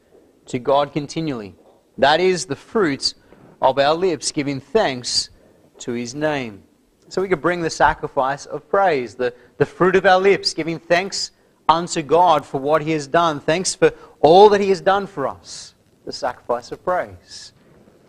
to 0.47 0.59
God 0.59 0.93
continually. 0.93 1.55
That 1.97 2.21
is 2.21 2.47
the 2.47 2.57
fruit 2.57 3.15
of 3.61 3.79
our 3.79 3.95
lips, 3.95 4.33
giving 4.33 4.61
thanks 4.61 5.31
to 5.79 5.93
his 5.93 6.15
name. 6.15 6.63
So 7.09 7.23
we 7.23 7.29
could 7.29 7.41
bring 7.41 7.63
the 7.63 7.71
sacrifice 7.71 8.45
of 8.47 8.69
praise, 8.69 9.15
the, 9.15 9.35
the 9.57 9.65
fruit 9.67 9.97
of 9.97 10.05
our 10.05 10.21
lips, 10.21 10.53
giving 10.53 10.79
thanks 10.79 11.31
unto 11.69 12.03
God 12.03 12.45
for 12.45 12.61
what 12.61 12.83
He 12.83 12.91
has 12.93 13.07
done. 13.07 13.41
Thanks 13.41 13.75
for 13.75 13.93
all 14.21 14.49
that 14.51 14.61
He 14.61 14.69
has 14.69 14.81
done 14.81 15.07
for 15.07 15.27
us, 15.27 15.75
the 16.05 16.13
sacrifice 16.13 16.71
of 16.71 16.85
praise. 16.85 17.53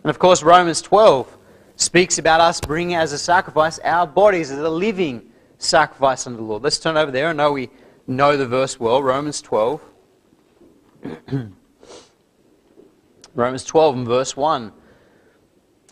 And 0.02 0.10
of 0.10 0.18
course, 0.18 0.42
Romans 0.42 0.82
12 0.82 1.38
speaks 1.80 2.18
about 2.18 2.42
us 2.42 2.60
bringing 2.60 2.94
as 2.94 3.12
a 3.12 3.18
sacrifice 3.18 3.78
our 3.80 4.06
bodies 4.06 4.50
as 4.50 4.58
a 4.58 4.68
living 4.68 5.22
sacrifice 5.56 6.26
unto 6.26 6.36
the 6.36 6.42
Lord. 6.42 6.62
Let's 6.62 6.78
turn 6.78 6.98
over 6.98 7.10
there. 7.10 7.28
I 7.28 7.32
know 7.32 7.52
we 7.52 7.70
know 8.06 8.36
the 8.36 8.46
verse 8.46 8.78
well, 8.78 9.02
Romans 9.02 9.40
12. 9.40 9.80
Romans 13.34 13.64
12 13.64 13.96
and 13.96 14.06
verse 14.06 14.36
1. 14.36 14.72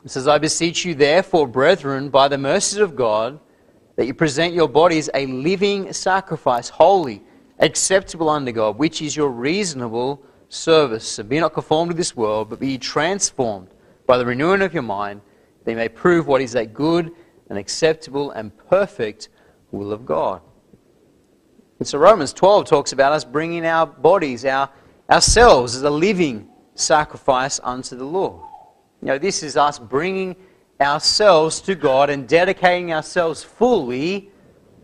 It 0.04 0.10
says, 0.10 0.28
I 0.28 0.36
beseech 0.36 0.84
you, 0.84 0.94
therefore, 0.94 1.48
brethren, 1.48 2.10
by 2.10 2.28
the 2.28 2.38
mercies 2.38 2.78
of 2.78 2.94
God, 2.94 3.40
that 3.96 4.06
you 4.06 4.12
present 4.12 4.52
your 4.52 4.68
bodies 4.68 5.08
a 5.14 5.24
living 5.26 5.90
sacrifice, 5.94 6.68
holy, 6.68 7.22
acceptable 7.60 8.28
unto 8.28 8.52
God, 8.52 8.76
which 8.76 9.00
is 9.00 9.16
your 9.16 9.30
reasonable 9.30 10.22
service. 10.50 11.18
And 11.18 11.30
be 11.30 11.40
not 11.40 11.54
conformed 11.54 11.92
to 11.92 11.96
this 11.96 12.14
world, 12.14 12.50
but 12.50 12.60
be 12.60 12.76
transformed 12.76 13.68
by 14.06 14.18
the 14.18 14.26
renewing 14.26 14.60
of 14.60 14.74
your 14.74 14.82
mind, 14.82 15.22
you 15.70 15.76
may 15.76 15.88
prove 15.88 16.26
what 16.26 16.40
is 16.40 16.52
that 16.52 16.74
good 16.74 17.12
and 17.48 17.58
acceptable 17.58 18.30
and 18.30 18.56
perfect 18.68 19.28
will 19.70 19.92
of 19.92 20.06
God. 20.06 20.40
And 21.78 21.86
so 21.86 21.98
Romans 21.98 22.32
12 22.32 22.66
talks 22.66 22.92
about 22.92 23.12
us 23.12 23.24
bringing 23.24 23.64
our 23.64 23.86
bodies, 23.86 24.44
our, 24.44 24.70
ourselves, 25.08 25.76
as 25.76 25.82
a 25.82 25.90
living 25.90 26.48
sacrifice 26.74 27.60
unto 27.62 27.96
the 27.96 28.04
Lord. 28.04 28.42
You 29.00 29.08
know, 29.08 29.18
this 29.18 29.42
is 29.42 29.56
us 29.56 29.78
bringing 29.78 30.34
ourselves 30.80 31.60
to 31.62 31.74
God 31.74 32.10
and 32.10 32.28
dedicating 32.28 32.92
ourselves 32.92 33.42
fully 33.44 34.30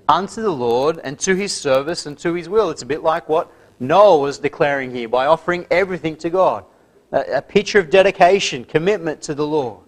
unto 0.08 0.42
the 0.42 0.50
Lord 0.50 1.00
and 1.02 1.18
to 1.20 1.34
His 1.34 1.52
service 1.52 2.06
and 2.06 2.16
to 2.18 2.34
His 2.34 2.48
will. 2.48 2.70
It's 2.70 2.82
a 2.82 2.86
bit 2.86 3.02
like 3.02 3.28
what 3.28 3.50
Noah 3.80 4.18
was 4.18 4.38
declaring 4.38 4.90
here 4.90 5.08
by 5.08 5.26
offering 5.26 5.66
everything 5.70 6.16
to 6.16 6.30
God. 6.30 6.64
A, 7.12 7.38
a 7.38 7.42
picture 7.42 7.78
of 7.78 7.90
dedication, 7.90 8.64
commitment 8.64 9.20
to 9.22 9.34
the 9.34 9.46
Lord. 9.46 9.83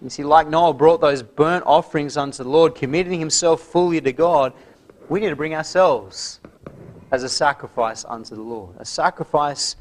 You 0.00 0.10
see, 0.10 0.22
like 0.22 0.48
Noah 0.48 0.74
brought 0.74 1.00
those 1.00 1.22
burnt 1.22 1.64
offerings 1.66 2.16
unto 2.16 2.44
the 2.44 2.48
Lord, 2.48 2.74
committing 2.74 3.18
himself 3.18 3.62
fully 3.62 4.00
to 4.00 4.12
God, 4.12 4.52
we 5.08 5.20
need 5.20 5.30
to 5.30 5.36
bring 5.36 5.54
ourselves 5.54 6.40
as 7.10 7.22
a 7.22 7.28
sacrifice 7.28 8.04
unto 8.04 8.34
the 8.34 8.42
Lord. 8.42 8.76
A 8.78 8.84
sacrifice 8.84 9.76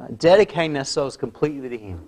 uh, 0.00 0.06
dedicating 0.18 0.76
ourselves 0.76 1.16
completely 1.16 1.68
to 1.68 1.78
Him. 1.78 2.06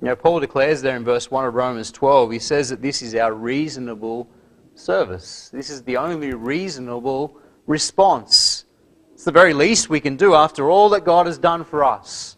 You 0.00 0.08
know, 0.08 0.16
Paul 0.16 0.40
declares 0.40 0.82
there 0.82 0.96
in 0.96 1.04
verse 1.04 1.30
1 1.30 1.46
of 1.46 1.54
Romans 1.54 1.90
12, 1.90 2.32
he 2.32 2.38
says 2.38 2.68
that 2.68 2.82
this 2.82 3.00
is 3.00 3.14
our 3.14 3.32
reasonable 3.32 4.28
service. 4.74 5.48
This 5.50 5.70
is 5.70 5.82
the 5.82 5.96
only 5.96 6.34
reasonable 6.34 7.38
response. 7.66 8.66
It's 9.14 9.24
the 9.24 9.32
very 9.32 9.54
least 9.54 9.88
we 9.88 10.00
can 10.00 10.16
do 10.16 10.34
after 10.34 10.68
all 10.68 10.90
that 10.90 11.04
God 11.04 11.26
has 11.26 11.38
done 11.38 11.64
for 11.64 11.84
us. 11.84 12.36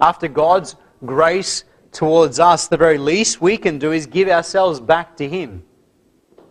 After 0.00 0.28
God's 0.28 0.76
grace 1.04 1.64
towards 1.92 2.38
us, 2.38 2.68
the 2.68 2.76
very 2.76 2.98
least 2.98 3.40
we 3.40 3.56
can 3.56 3.78
do 3.78 3.92
is 3.92 4.06
give 4.06 4.28
ourselves 4.28 4.80
back 4.80 5.16
to 5.16 5.28
Him 5.28 5.64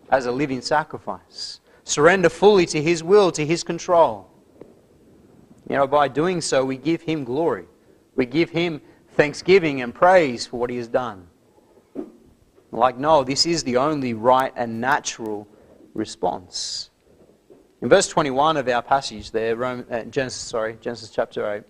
as 0.09 0.25
a 0.25 0.31
living 0.31 0.61
sacrifice. 0.61 1.59
Surrender 1.83 2.29
fully 2.29 2.65
to 2.67 2.81
His 2.81 3.03
will, 3.03 3.31
to 3.31 3.45
His 3.45 3.63
control. 3.63 4.29
You 5.69 5.75
know, 5.75 5.87
by 5.87 6.07
doing 6.07 6.41
so, 6.41 6.63
we 6.63 6.77
give 6.77 7.01
Him 7.01 7.23
glory. 7.23 7.65
We 8.15 8.25
give 8.25 8.49
Him 8.49 8.81
thanksgiving 9.11 9.81
and 9.81 9.93
praise 9.93 10.45
for 10.45 10.57
what 10.57 10.69
He 10.69 10.77
has 10.77 10.87
done. 10.87 11.27
Like 12.71 12.97
Noah, 12.97 13.25
this 13.25 13.45
is 13.45 13.63
the 13.63 13.77
only 13.77 14.13
right 14.13 14.53
and 14.55 14.81
natural 14.81 15.47
response. 15.93 16.89
In 17.81 17.89
verse 17.89 18.07
21 18.07 18.57
of 18.57 18.67
our 18.67 18.81
passage 18.81 19.31
there, 19.31 19.63
uh, 19.63 20.03
Genesis, 20.05 20.41
sorry, 20.41 20.77
Genesis 20.81 21.09
chapter 21.09 21.51
8, 21.53 21.63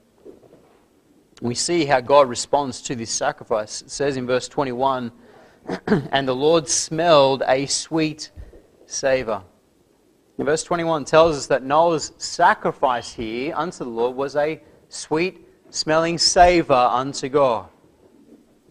we 1.41 1.55
see 1.55 1.85
how 1.85 2.01
God 2.01 2.29
responds 2.29 2.81
to 2.83 2.95
this 2.95 3.11
sacrifice. 3.11 3.81
It 3.81 3.91
says 3.91 4.17
in 4.17 4.25
verse 4.25 4.47
21, 4.47 5.11
and 5.87 6.27
the 6.27 6.35
Lord 6.35 6.67
smelled 6.67 7.43
a 7.47 7.65
sweet 7.65 8.31
savor. 8.85 9.43
In 10.37 10.45
verse 10.45 10.63
21 10.63 11.05
tells 11.05 11.35
us 11.35 11.47
that 11.47 11.63
Noah's 11.63 12.11
sacrifice 12.17 13.13
here 13.13 13.53
unto 13.55 13.79
the 13.79 13.89
Lord 13.89 14.15
was 14.15 14.35
a 14.35 14.61
sweet 14.89 15.45
smelling 15.69 16.17
savor 16.17 16.73
unto 16.73 17.27
God. 17.29 17.69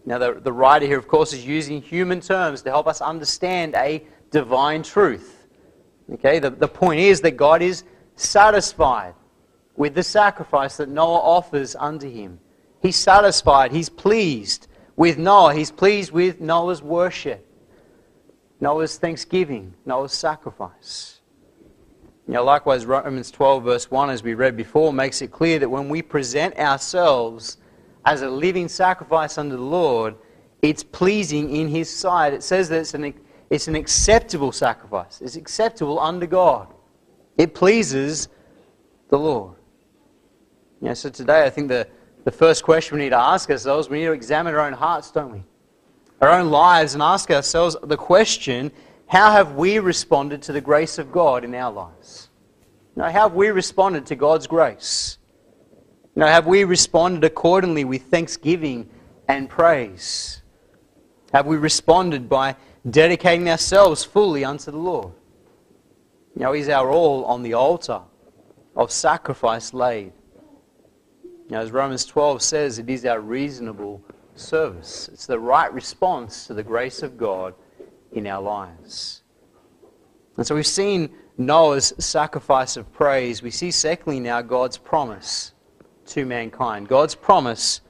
Now, 0.05 0.17
the, 0.17 0.39
the 0.39 0.53
writer 0.53 0.85
here, 0.85 0.97
of 0.97 1.07
course, 1.07 1.33
is 1.33 1.45
using 1.45 1.81
human 1.81 2.21
terms 2.21 2.61
to 2.61 2.69
help 2.69 2.87
us 2.87 3.01
understand 3.01 3.75
a 3.75 4.03
divine 4.31 4.81
truth. 4.81 5.45
Okay, 6.13 6.39
the, 6.39 6.49
the 6.49 6.67
point 6.67 7.01
is 7.01 7.19
that 7.21 7.31
God 7.31 7.61
is 7.61 7.83
satisfied 8.15 9.13
with 9.75 9.93
the 9.93 10.03
sacrifice 10.03 10.77
that 10.77 10.87
Noah 10.87 11.19
offers 11.19 11.75
unto 11.75 12.09
him. 12.09 12.39
He's 12.81 12.95
satisfied, 12.95 13.71
he's 13.71 13.89
pleased 13.89 14.67
with 14.95 15.17
Noah, 15.17 15.53
he's 15.53 15.71
pleased 15.71 16.11
with 16.11 16.39
Noah's 16.39 16.81
worship, 16.81 17.45
Noah's 18.59 18.97
thanksgiving, 18.97 19.73
Noah's 19.85 20.13
sacrifice. 20.13 21.21
You 22.27 22.33
know, 22.33 22.43
likewise, 22.43 22.85
Romans 22.85 23.31
12, 23.31 23.63
verse 23.63 23.89
1, 23.89 24.09
as 24.09 24.21
we 24.21 24.33
read 24.33 24.57
before, 24.57 24.91
makes 24.91 25.21
it 25.21 25.31
clear 25.31 25.59
that 25.59 25.69
when 25.69 25.87
we 25.87 26.01
present 26.01 26.57
ourselves 26.57 27.57
as 28.05 28.21
a 28.21 28.29
living 28.29 28.67
sacrifice 28.67 29.37
unto 29.37 29.55
the 29.55 29.61
Lord, 29.61 30.15
it's 30.61 30.83
pleasing 30.83 31.55
in 31.55 31.69
His 31.69 31.89
sight. 31.89 32.33
It 32.33 32.43
says 32.43 32.67
that 32.69 32.79
it's 32.79 32.93
an, 32.93 33.13
it's 33.49 33.67
an 33.69 33.75
acceptable 33.75 34.51
sacrifice, 34.51 35.21
it's 35.21 35.35
acceptable 35.35 35.99
unto 35.99 36.27
God. 36.27 36.73
It 37.37 37.53
pleases 37.53 38.27
the 39.09 39.17
Lord. 39.17 39.55
You 40.81 40.89
know, 40.89 40.93
so 40.95 41.09
today, 41.09 41.45
I 41.45 41.49
think 41.49 41.69
the, 41.69 41.87
the 42.27 42.31
first 42.31 42.61
question 42.61 42.97
we 42.97 43.05
need 43.05 43.11
to 43.11 43.17
ask 43.17 43.49
ourselves, 43.49 43.87
we 43.87 43.99
need 43.99 44.07
to 44.07 44.11
examine 44.11 44.53
our 44.53 44.67
own 44.67 44.73
hearts, 44.73 45.11
don't 45.11 45.31
we? 45.31 45.43
Our 46.19 46.27
own 46.27 46.51
lives 46.51 46.93
and 46.93 47.01
ask 47.01 47.31
ourselves 47.31 47.77
the 47.81 47.95
question 47.95 48.69
how 49.07 49.31
have 49.31 49.53
we 49.53 49.79
responded 49.79 50.41
to 50.41 50.51
the 50.51 50.59
grace 50.59 50.97
of 50.97 51.09
God 51.09 51.45
in 51.45 51.55
our 51.55 51.71
lives? 51.71 52.27
You 52.97 53.03
how 53.03 53.11
have 53.11 53.33
we 53.33 53.47
responded 53.47 54.05
to 54.07 54.17
God's 54.17 54.45
grace? 54.45 55.19
You 56.17 56.23
have 56.23 56.45
we 56.45 56.65
responded 56.65 57.23
accordingly 57.23 57.85
with 57.85 58.01
thanksgiving 58.11 58.89
and 59.29 59.47
praise? 59.47 60.41
Have 61.31 61.45
we 61.45 61.55
responded 61.55 62.27
by 62.27 62.57
dedicating 62.89 63.49
ourselves 63.49 64.03
fully 64.03 64.43
unto 64.43 64.69
the 64.69 64.75
Lord? 64.75 65.13
You 66.35 66.51
is 66.51 66.67
our 66.67 66.91
all 66.91 67.23
on 67.23 67.41
the 67.41 67.53
altar 67.53 68.01
of 68.75 68.91
sacrifice 68.91 69.73
laid? 69.73 70.11
Know, 71.49 71.61
as 71.61 71.71
Romans 71.71 72.05
12 72.05 72.41
says, 72.41 72.79
it 72.79 72.89
is 72.89 73.05
our 73.05 73.21
reasonable 73.21 74.03
service. 74.35 75.09
It's 75.13 75.25
the 75.25 75.39
right 75.39 75.71
response 75.73 76.47
to 76.47 76.53
the 76.53 76.63
grace 76.63 77.01
of 77.03 77.17
God 77.17 77.53
in 78.11 78.27
our 78.27 78.41
lives. 78.41 79.23
And 80.35 80.45
so 80.45 80.55
we've 80.55 80.67
seen 80.67 81.09
Noah's 81.37 81.93
sacrifice 81.99 82.77
of 82.77 82.91
praise. 82.91 83.41
We 83.41 83.51
see, 83.51 83.71
secondly, 83.71 84.19
now 84.19 84.41
God's 84.41 84.77
promise 84.77 85.53
to 86.07 86.25
mankind. 86.25 86.87
God's 86.87 87.15
promise 87.15 87.81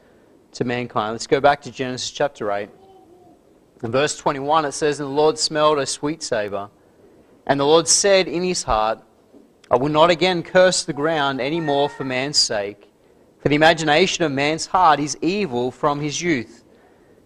to 0.53 0.63
mankind. 0.63 1.13
Let's 1.13 1.27
go 1.27 1.39
back 1.39 1.61
to 1.63 1.71
Genesis 1.71 2.11
chapter 2.11 2.51
8. 2.51 2.69
In 3.83 3.91
verse 3.91 4.17
21, 4.17 4.65
it 4.65 4.71
says, 4.71 4.99
And 4.99 5.09
the 5.09 5.13
Lord 5.13 5.37
smelled 5.37 5.79
a 5.79 5.85
sweet 5.85 6.23
savour. 6.23 6.69
And 7.45 7.59
the 7.59 7.65
Lord 7.65 7.87
said 7.87 8.27
in 8.27 8.43
his 8.43 8.63
heart, 8.63 9.01
I 9.69 9.75
will 9.75 9.89
not 9.89 10.09
again 10.09 10.43
curse 10.43 10.83
the 10.83 10.93
ground 10.93 11.41
any 11.41 11.59
more 11.59 11.89
for 11.89 12.03
man's 12.03 12.37
sake, 12.37 12.86
for 13.39 13.49
the 13.49 13.55
imagination 13.55 14.23
of 14.23 14.31
man's 14.31 14.65
heart 14.65 14.99
is 14.99 15.17
evil 15.21 15.71
from 15.71 15.99
his 15.99 16.21
youth. 16.21 16.63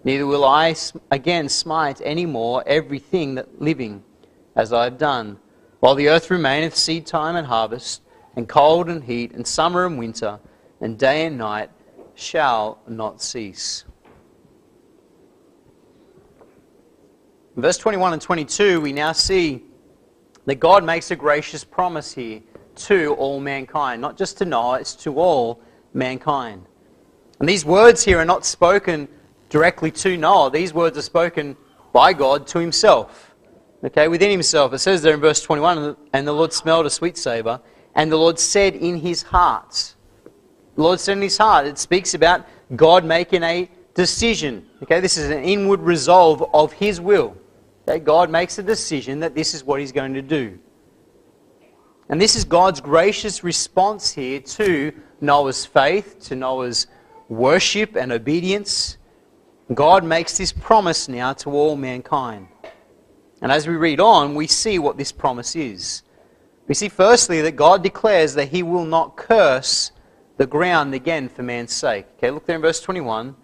Neither 0.04 0.26
will 0.26 0.44
I 0.46 0.76
again 1.12 1.48
smite 1.48 2.02
any 2.04 2.26
more 2.26 2.64
everything 2.66 3.36
that 3.36 3.62
living, 3.62 4.04
as 4.56 4.74
I 4.74 4.86
have 4.86 4.98
done. 4.98 5.40
While 5.80 5.96
the 5.96 6.10
earth 6.10 6.30
remaineth 6.30 6.76
seed 6.76 7.06
time 7.06 7.36
and 7.36 7.48
harvest, 7.48 8.02
and 8.36 8.48
cold 8.48 8.90
and 8.90 9.04
heat, 9.04 9.34
and 9.34 9.46
summer 9.46 9.86
and 9.86 9.98
winter, 10.00 10.40
and 10.80 10.98
day 10.98 11.26
and 11.26 11.38
night 11.38 11.70
shall 12.16 12.80
not 12.88 13.22
cease. 13.22 13.86
In 17.56 17.62
verse 17.62 17.78
21 17.78 18.14
and 18.14 18.22
22, 18.22 18.80
we 18.80 18.94
now 18.94 19.12
see 19.12 19.64
that 20.46 20.56
God 20.56 20.84
makes 20.84 21.12
a 21.12 21.16
gracious 21.16 21.64
promise 21.64 22.14
here 22.14 22.42
to 22.76 23.14
all 23.16 23.40
mankind. 23.40 24.02
Not 24.02 24.18
just 24.18 24.38
to 24.38 24.46
Noah, 24.46 24.80
it's 24.80 24.96
to 24.98 25.20
all 25.20 25.62
mankind. 25.94 26.66
And 27.40 27.50
these 27.50 27.66
words 27.66 28.04
here 28.04 28.20
are 28.20 28.26
not 28.26 28.46
spoken 28.46 29.08
directly 29.50 29.92
to 29.92 30.18
Noah. 30.18 30.52
These 30.52 30.74
words 30.74 30.98
are 30.98 31.02
spoken 31.02 31.58
by 31.94 32.14
God 32.14 32.48
to 32.48 32.60
himself. 32.60 33.34
Okay, 33.84 34.08
within 34.08 34.30
himself. 34.30 34.74
It 34.74 34.80
says 34.80 35.02
there 35.02 35.14
in 35.14 35.20
verse 35.20 35.42
21 35.42 35.98
and 36.14 36.28
the 36.28 36.32
Lord 36.32 36.54
smelled 36.54 36.86
a 36.86 36.90
sweet 36.90 37.18
savour, 37.18 37.60
and 37.96 38.12
the 38.12 38.18
Lord 38.18 38.38
said 38.38 38.76
in 38.76 38.98
his 38.98 39.24
heart. 39.24 39.96
The 40.76 40.84
Lord 40.84 41.00
said 41.00 41.18
in 41.18 41.24
his 41.24 41.38
heart. 41.38 41.66
It 41.66 41.78
speaks 41.78 42.14
about 42.14 42.48
God 42.76 43.04
making 43.04 43.44
a 43.44 43.70
decision. 43.96 44.68
Okay, 44.84 45.00
this 45.00 45.18
is 45.18 45.30
an 45.30 45.44
inward 45.44 45.82
resolve 45.82 46.44
of 46.54 46.72
his 46.74 47.02
will. 47.02 47.36
Okay, 47.88 48.00
God 48.00 48.30
makes 48.30 48.60
a 48.60 48.64
decision 48.64 49.20
that 49.22 49.36
this 49.36 49.54
is 49.54 49.64
what 49.64 49.80
he's 49.80 49.92
going 49.92 50.14
to 50.14 50.22
do. 50.22 50.60
And 52.10 52.22
this 52.22 52.36
is 52.36 52.44
God's 52.44 52.82
gracious 52.82 53.44
response 53.44 54.12
here 54.12 54.40
to 54.40 54.94
Noah's 55.22 55.66
faith, 55.66 56.20
to 56.26 56.36
Noah's 56.36 56.88
worship 57.30 57.96
and 57.96 58.12
obedience. 58.12 58.98
God 59.74 60.04
makes 60.04 60.38
this 60.38 60.52
promise 60.52 61.08
now 61.08 61.34
to 61.34 61.52
all 61.52 61.76
mankind. 61.76 62.48
And 63.42 63.52
as 63.52 63.68
we 63.68 63.76
read 63.76 64.00
on, 64.00 64.36
we 64.36 64.48
see 64.48 64.80
what 64.80 64.98
this 64.98 65.12
promise 65.12 65.56
is. 65.56 66.04
We 66.68 66.76
see 66.76 66.90
firstly 66.90 67.42
that 67.42 67.56
God 67.56 67.84
declares 67.84 68.34
that 68.36 68.50
he 68.50 68.64
will 68.64 68.86
not 68.86 69.16
curse 69.16 69.92
the 70.38 70.48
ground 70.48 70.94
again 70.94 71.30
for 71.30 71.44
man's 71.44 71.74
sake. 71.74 72.06
Okay, 72.18 72.32
look 72.32 72.46
there 72.46 72.56
in 72.56 72.62
verse 72.62 72.82
21. 72.82 73.36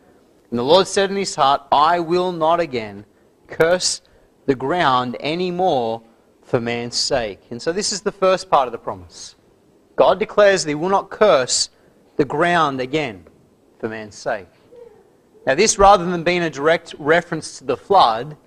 And 0.50 0.60
the 0.60 0.64
Lord 0.64 0.88
said 0.88 1.10
in 1.10 1.18
his 1.18 1.36
heart, 1.36 1.62
I 1.72 2.00
will 2.00 2.32
not 2.32 2.60
again 2.60 3.06
curse 3.48 4.02
the 4.46 4.56
ground 4.56 5.18
any 5.20 5.52
more 5.52 6.02
for 6.42 6.60
man's 6.60 6.96
sake. 6.96 7.42
And 7.50 7.62
so 7.62 7.72
this 7.72 7.92
is 7.92 8.02
the 8.02 8.12
first 8.12 8.50
part 8.50 8.68
of 8.68 8.72
the 8.72 8.78
promise. 8.78 9.36
God 9.98 10.20
declares 10.20 10.64
that 10.64 10.70
he 10.70 10.76
will 10.76 10.90
not 10.90 11.10
curse 11.10 11.70
the 12.16 12.24
ground 12.24 12.80
again 12.80 13.26
for 13.80 13.90
man's 13.90 14.16
sake. 14.16 14.48
Now, 15.46 15.56
this, 15.56 15.78
rather 15.78 16.06
than 16.06 16.24
being 16.24 16.44
a 16.44 16.50
direct 16.50 16.94
reference 17.00 17.58
to 17.58 17.64
the 17.64 17.76
flood, 17.76 18.38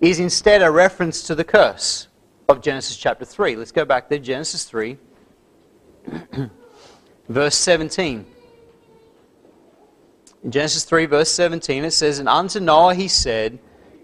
is 0.00 0.18
instead 0.18 0.62
a 0.62 0.70
reference 0.70 1.22
to 1.24 1.34
the 1.34 1.44
curse 1.44 2.08
of 2.48 2.62
Genesis 2.62 2.96
chapter 2.96 3.24
3. 3.24 3.54
Let's 3.56 3.70
go 3.70 3.84
back 3.84 4.08
there, 4.08 4.18
Genesis 4.18 4.64
3, 4.64 4.96
verse 7.28 7.56
17. 7.56 8.26
In 10.44 10.50
Genesis 10.50 10.84
3, 10.84 11.06
verse 11.06 11.30
17, 11.30 11.84
it 11.84 11.90
says, 11.90 12.18
And 12.18 12.28
unto 12.28 12.60
Noah 12.60 12.94
he 12.94 13.08
said, 13.08 13.58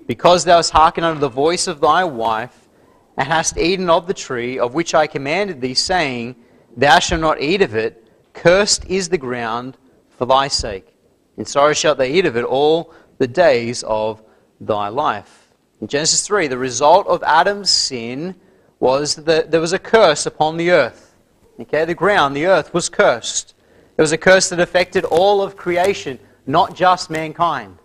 Because 0.06 0.44
thou 0.44 0.56
hast 0.56 0.70
hearkened 0.70 1.06
unto 1.06 1.20
the 1.20 1.28
voice 1.28 1.66
of 1.66 1.80
thy 1.80 2.04
wife, 2.04 2.68
and 3.16 3.26
hast 3.26 3.56
eaten 3.56 3.88
of 3.88 4.06
the 4.06 4.14
tree 4.14 4.58
of 4.58 4.74
which 4.74 4.94
I 4.94 5.06
commanded 5.06 5.60
thee, 5.60 5.74
saying, 5.74 6.36
Thou 6.78 7.00
shalt 7.00 7.20
not 7.20 7.42
eat 7.42 7.60
of 7.60 7.74
it, 7.74 8.06
cursed 8.34 8.84
is 8.86 9.08
the 9.08 9.18
ground 9.18 9.76
for 10.10 10.26
thy 10.26 10.46
sake. 10.46 10.94
In 11.36 11.44
sorrow 11.44 11.72
shalt 11.72 11.98
thou 11.98 12.04
eat 12.04 12.24
of 12.24 12.36
it 12.36 12.44
all 12.44 12.94
the 13.18 13.26
days 13.26 13.82
of 13.82 14.22
thy 14.60 14.86
life. 14.86 15.48
In 15.80 15.88
Genesis 15.88 16.24
3, 16.24 16.46
the 16.46 16.56
result 16.56 17.08
of 17.08 17.20
Adam's 17.24 17.68
sin 17.68 18.36
was 18.78 19.16
that 19.16 19.50
there 19.50 19.60
was 19.60 19.72
a 19.72 19.78
curse 19.78 20.24
upon 20.24 20.56
the 20.56 20.70
earth. 20.70 21.16
Okay, 21.60 21.84
the 21.84 21.94
ground, 21.94 22.36
the 22.36 22.46
earth 22.46 22.72
was 22.72 22.88
cursed. 22.88 23.54
It 23.96 24.00
was 24.00 24.12
a 24.12 24.18
curse 24.18 24.48
that 24.50 24.60
affected 24.60 25.04
all 25.04 25.42
of 25.42 25.56
creation 25.56 26.20
not 26.46 26.76
just 26.76 27.10
mankind. 27.10 27.76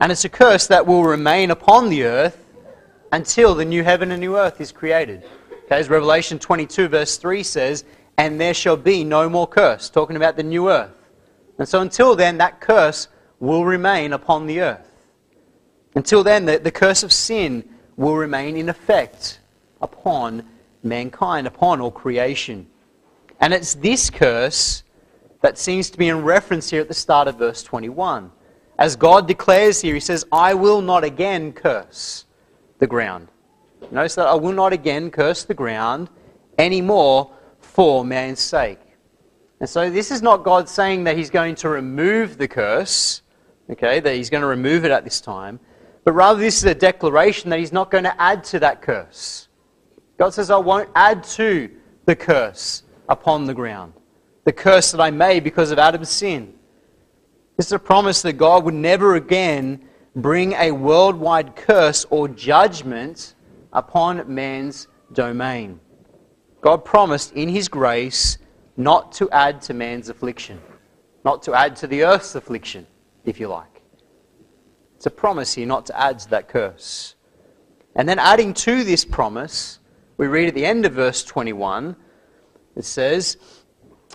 And 0.00 0.10
it's 0.10 0.24
a 0.24 0.30
curse 0.30 0.66
that 0.68 0.86
will 0.86 1.04
remain 1.04 1.50
upon 1.50 1.90
the 1.90 2.04
earth 2.04 2.46
until 3.12 3.54
the 3.54 3.66
new 3.66 3.82
heaven 3.82 4.10
and 4.10 4.20
new 4.20 4.38
earth 4.38 4.58
is 4.58 4.72
created. 4.72 5.22
Okay, 5.72 5.86
Revelation 5.86 6.36
22, 6.36 6.88
verse 6.88 7.16
3 7.16 7.44
says, 7.44 7.84
And 8.18 8.40
there 8.40 8.54
shall 8.54 8.76
be 8.76 9.04
no 9.04 9.28
more 9.28 9.46
curse, 9.46 9.88
talking 9.88 10.16
about 10.16 10.36
the 10.36 10.42
new 10.42 10.68
earth. 10.68 10.90
And 11.58 11.68
so 11.68 11.80
until 11.80 12.16
then, 12.16 12.38
that 12.38 12.60
curse 12.60 13.06
will 13.38 13.64
remain 13.64 14.12
upon 14.12 14.46
the 14.46 14.62
earth. 14.62 15.06
Until 15.94 16.24
then, 16.24 16.44
the, 16.44 16.58
the 16.58 16.72
curse 16.72 17.04
of 17.04 17.12
sin 17.12 17.68
will 17.96 18.16
remain 18.16 18.56
in 18.56 18.68
effect 18.68 19.38
upon 19.80 20.44
mankind, 20.82 21.46
upon 21.46 21.80
all 21.80 21.92
creation. 21.92 22.66
And 23.38 23.54
it's 23.54 23.74
this 23.74 24.10
curse 24.10 24.82
that 25.40 25.56
seems 25.56 25.88
to 25.90 25.98
be 25.98 26.08
in 26.08 26.22
reference 26.22 26.68
here 26.68 26.80
at 26.80 26.88
the 26.88 26.94
start 26.94 27.28
of 27.28 27.38
verse 27.38 27.62
21. 27.62 28.32
As 28.76 28.96
God 28.96 29.28
declares 29.28 29.80
here, 29.80 29.94
He 29.94 30.00
says, 30.00 30.26
I 30.32 30.52
will 30.52 30.80
not 30.80 31.04
again 31.04 31.52
curse 31.52 32.24
the 32.80 32.88
ground. 32.88 33.28
Notice 33.90 34.14
that 34.16 34.26
I 34.26 34.34
will 34.34 34.52
not 34.52 34.72
again 34.72 35.10
curse 35.10 35.44
the 35.44 35.54
ground 35.54 36.08
anymore 36.58 37.32
for 37.60 38.04
man's 38.04 38.40
sake. 38.40 38.78
And 39.60 39.68
so 39.68 39.90
this 39.90 40.10
is 40.10 40.22
not 40.22 40.44
God 40.44 40.68
saying 40.68 41.04
that 41.04 41.16
He's 41.16 41.30
going 41.30 41.54
to 41.56 41.68
remove 41.68 42.38
the 42.38 42.48
curse, 42.48 43.22
okay, 43.70 44.00
that 44.00 44.14
He's 44.14 44.30
going 44.30 44.42
to 44.42 44.46
remove 44.46 44.84
it 44.84 44.90
at 44.90 45.04
this 45.04 45.20
time, 45.20 45.60
but 46.04 46.12
rather 46.12 46.40
this 46.40 46.58
is 46.58 46.64
a 46.64 46.74
declaration 46.74 47.50
that 47.50 47.58
He's 47.58 47.72
not 47.72 47.90
going 47.90 48.04
to 48.04 48.20
add 48.20 48.44
to 48.44 48.58
that 48.60 48.82
curse. 48.82 49.48
God 50.18 50.34
says, 50.34 50.50
I 50.50 50.56
won't 50.56 50.88
add 50.94 51.24
to 51.24 51.70
the 52.06 52.16
curse 52.16 52.82
upon 53.08 53.46
the 53.46 53.54
ground 53.54 53.92
the 54.44 54.52
curse 54.52 54.90
that 54.92 55.00
I 55.00 55.10
made 55.10 55.44
because 55.44 55.70
of 55.70 55.78
Adam's 55.78 56.08
sin. 56.08 56.54
This 57.56 57.66
is 57.66 57.72
a 57.72 57.78
promise 57.78 58.22
that 58.22 58.34
God 58.34 58.64
would 58.64 58.74
never 58.74 59.16
again 59.16 59.86
bring 60.16 60.54
a 60.54 60.72
worldwide 60.72 61.56
curse 61.56 62.06
or 62.10 62.26
judgment 62.26 63.34
upon 63.72 64.32
man's 64.32 64.88
domain. 65.12 65.80
God 66.60 66.84
promised 66.84 67.32
in 67.34 67.48
His 67.48 67.68
grace 67.68 68.38
not 68.76 69.12
to 69.12 69.30
add 69.30 69.60
to 69.62 69.74
man's 69.74 70.08
affliction, 70.08 70.60
not 71.24 71.42
to 71.44 71.54
add 71.54 71.76
to 71.76 71.86
the 71.86 72.04
earth's 72.04 72.34
affliction, 72.34 72.86
if 73.24 73.40
you 73.40 73.48
like. 73.48 73.82
It's 74.96 75.06
a 75.06 75.10
promise 75.10 75.54
here 75.54 75.66
not 75.66 75.86
to 75.86 75.98
add 75.98 76.18
to 76.20 76.30
that 76.30 76.48
curse. 76.48 77.14
And 77.96 78.08
then 78.08 78.18
adding 78.18 78.54
to 78.54 78.84
this 78.84 79.04
promise, 79.04 79.78
we 80.16 80.26
read 80.26 80.48
at 80.48 80.54
the 80.54 80.66
end 80.66 80.84
of 80.84 80.92
verse 80.92 81.24
21, 81.24 81.96
it 82.76 82.84
says, 82.84 83.36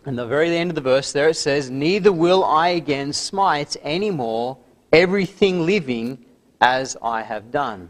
in 0.06 0.16
the 0.16 0.26
very 0.26 0.56
end 0.56 0.70
of 0.70 0.76
the 0.76 0.82
verse 0.82 1.12
there 1.12 1.30
it 1.30 1.36
says, 1.36 1.70
Neither 1.70 2.12
will 2.12 2.44
I 2.44 2.70
again 2.70 3.12
smite 3.12 3.76
any 3.82 4.12
more 4.12 4.58
everything 4.94 5.66
living 5.66 6.26
as 6.62 6.96
I 7.02 7.24
have 7.24 7.52
done. 7.52 7.90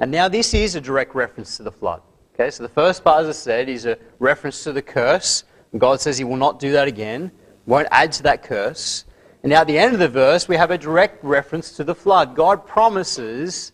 And 0.00 0.10
now 0.10 0.28
this 0.28 0.54
is 0.54 0.74
a 0.74 0.80
direct 0.80 1.14
reference 1.14 1.58
to 1.58 1.62
the 1.62 1.70
flood. 1.70 2.00
Okay, 2.34 2.50
so 2.50 2.62
the 2.62 2.70
first 2.70 3.04
part, 3.04 3.22
as 3.22 3.28
I 3.28 3.32
said, 3.32 3.68
is 3.68 3.84
a 3.84 3.98
reference 4.18 4.64
to 4.64 4.72
the 4.72 4.80
curse. 4.80 5.44
God 5.76 6.00
says 6.00 6.16
he 6.16 6.24
will 6.24 6.38
not 6.38 6.58
do 6.58 6.72
that 6.72 6.88
again, 6.88 7.30
won't 7.66 7.86
add 7.90 8.10
to 8.12 8.22
that 8.22 8.42
curse. 8.42 9.04
And 9.42 9.50
now 9.50 9.60
at 9.60 9.66
the 9.66 9.78
end 9.78 9.92
of 9.92 10.00
the 10.00 10.08
verse, 10.08 10.48
we 10.48 10.56
have 10.56 10.70
a 10.70 10.78
direct 10.78 11.22
reference 11.22 11.72
to 11.72 11.84
the 11.84 11.94
flood. 11.94 12.34
God 12.34 12.66
promises 12.66 13.72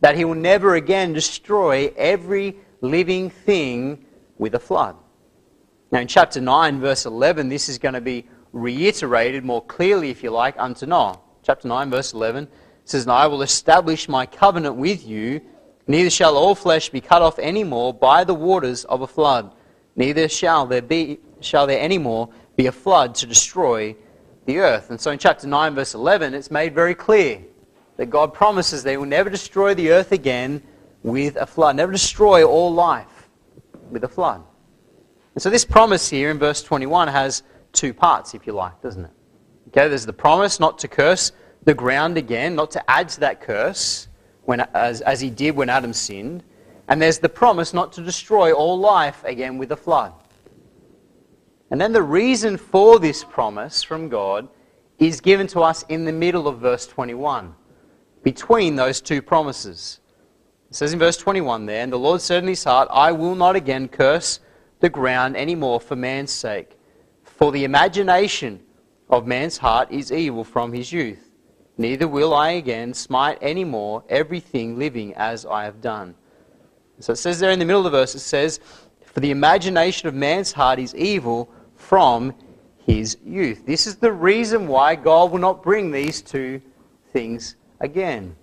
that 0.00 0.16
he 0.16 0.24
will 0.24 0.34
never 0.34 0.74
again 0.74 1.12
destroy 1.12 1.92
every 1.96 2.56
living 2.80 3.30
thing 3.30 4.04
with 4.36 4.56
a 4.56 4.60
flood. 4.60 4.96
Now, 5.92 6.00
in 6.00 6.08
chapter 6.08 6.40
9, 6.40 6.80
verse 6.80 7.06
11, 7.06 7.48
this 7.48 7.68
is 7.68 7.78
going 7.78 7.94
to 7.94 8.00
be 8.00 8.26
reiterated 8.52 9.44
more 9.44 9.64
clearly, 9.64 10.10
if 10.10 10.22
you 10.24 10.30
like, 10.30 10.54
unto 10.58 10.86
Noah. 10.86 11.20
Chapter 11.42 11.68
9, 11.68 11.90
verse 11.90 12.12
11 12.12 12.48
says, 12.84 13.04
And 13.04 13.12
I 13.12 13.26
will 13.26 13.42
establish 13.42 14.08
my 14.08 14.26
covenant 14.26 14.74
with 14.74 15.06
you, 15.06 15.40
neither 15.88 16.10
shall 16.10 16.36
all 16.36 16.54
flesh 16.54 16.90
be 16.90 17.00
cut 17.00 17.22
off 17.22 17.38
any 17.38 17.64
more 17.64 17.92
by 17.92 18.22
the 18.22 18.34
waters 18.34 18.84
of 18.84 19.00
a 19.00 19.06
flood, 19.06 19.52
neither 19.96 20.28
shall 20.28 20.66
there 20.66 20.82
be 20.82 21.18
shall 21.40 21.66
there 21.66 21.80
any 21.80 21.98
more 21.98 22.28
be 22.56 22.66
a 22.66 22.72
flood 22.72 23.14
to 23.14 23.26
destroy 23.26 23.94
the 24.46 24.58
earth. 24.58 24.90
And 24.90 25.00
so 25.00 25.10
in 25.10 25.18
chapter 25.18 25.46
9, 25.46 25.74
verse 25.74 25.94
11, 25.94 26.34
it's 26.34 26.50
made 26.50 26.74
very 26.74 26.94
clear 26.94 27.40
that 27.96 28.06
God 28.06 28.34
promises 28.34 28.82
He 28.82 28.96
will 28.96 29.06
never 29.06 29.30
destroy 29.30 29.74
the 29.74 29.90
earth 29.90 30.12
again 30.12 30.62
with 31.02 31.36
a 31.36 31.46
flood, 31.46 31.76
never 31.76 31.92
destroy 31.92 32.44
all 32.44 32.72
life 32.72 33.28
with 33.90 34.04
a 34.04 34.08
flood. 34.08 34.42
And 35.34 35.42
so 35.42 35.50
this 35.50 35.64
promise 35.64 36.08
here 36.08 36.30
in 36.30 36.38
verse 36.38 36.62
21 36.62 37.08
has 37.08 37.44
two 37.72 37.94
parts, 37.94 38.34
if 38.34 38.46
you 38.46 38.52
like, 38.52 38.80
doesn't 38.82 39.04
it? 39.04 39.10
Okay, 39.68 39.86
there's 39.88 40.06
the 40.06 40.12
promise 40.12 40.58
not 40.58 40.78
to 40.80 40.88
curse 40.88 41.32
the 41.64 41.74
ground 41.74 42.16
again, 42.16 42.54
not 42.56 42.70
to 42.72 42.90
add 42.90 43.08
to 43.10 43.20
that 43.20 43.40
curse 43.40 44.07
when, 44.48 44.60
as, 44.72 45.02
as 45.02 45.20
he 45.20 45.28
did 45.28 45.54
when 45.54 45.68
Adam 45.68 45.92
sinned. 45.92 46.42
And 46.88 47.02
there's 47.02 47.18
the 47.18 47.28
promise 47.28 47.74
not 47.74 47.92
to 47.92 48.02
destroy 48.02 48.50
all 48.50 48.78
life 48.78 49.22
again 49.24 49.58
with 49.58 49.72
a 49.72 49.76
flood. 49.76 50.14
And 51.70 51.78
then 51.78 51.92
the 51.92 52.02
reason 52.02 52.56
for 52.56 52.98
this 52.98 53.22
promise 53.22 53.82
from 53.82 54.08
God 54.08 54.48
is 54.98 55.20
given 55.20 55.46
to 55.48 55.60
us 55.60 55.84
in 55.90 56.06
the 56.06 56.14
middle 56.14 56.48
of 56.48 56.60
verse 56.60 56.86
21, 56.86 57.54
between 58.22 58.74
those 58.74 59.02
two 59.02 59.20
promises. 59.20 60.00
It 60.70 60.76
says 60.76 60.94
in 60.94 60.98
verse 60.98 61.18
21 61.18 61.66
there, 61.66 61.82
And 61.82 61.92
the 61.92 61.98
Lord 61.98 62.22
said 62.22 62.42
in 62.42 62.48
his 62.48 62.64
heart, 62.64 62.88
I 62.90 63.12
will 63.12 63.34
not 63.34 63.54
again 63.54 63.86
curse 63.86 64.40
the 64.80 64.88
ground 64.88 65.36
any 65.36 65.56
more 65.56 65.78
for 65.78 65.94
man's 65.94 66.30
sake. 66.30 66.78
For 67.22 67.52
the 67.52 67.64
imagination 67.64 68.60
of 69.10 69.26
man's 69.26 69.58
heart 69.58 69.92
is 69.92 70.10
evil 70.10 70.42
from 70.42 70.72
his 70.72 70.90
youth. 70.90 71.27
Neither 71.78 72.06
will 72.06 72.34
I 72.34 72.50
again 72.50 72.92
smite 72.92 73.38
any 73.40 73.64
more 73.64 74.04
everything 74.08 74.78
living 74.78 75.14
as 75.14 75.46
I 75.46 75.64
have 75.64 75.80
done. 75.80 76.14
So 77.00 77.12
it 77.12 77.16
says 77.16 77.38
there 77.38 77.52
in 77.52 77.58
the 77.58 77.64
middle 77.64 77.86
of 77.86 77.90
the 77.90 77.98
verse, 77.98 78.14
it 78.14 78.20
says, 78.20 78.60
For 79.06 79.20
the 79.20 79.30
imagination 79.30 80.08
of 80.08 80.14
man's 80.14 80.52
heart 80.52 80.78
is 80.78 80.94
evil 80.94 81.48
from 81.76 82.34
his 82.84 83.16
youth. 83.24 83.64
This 83.64 83.86
is 83.86 83.96
the 83.96 84.12
reason 84.12 84.66
why 84.66 84.96
God 84.96 85.30
will 85.30 85.38
not 85.38 85.62
bring 85.62 85.90
these 85.90 86.20
two 86.20 86.60
things 87.12 87.56
again. 87.80 88.34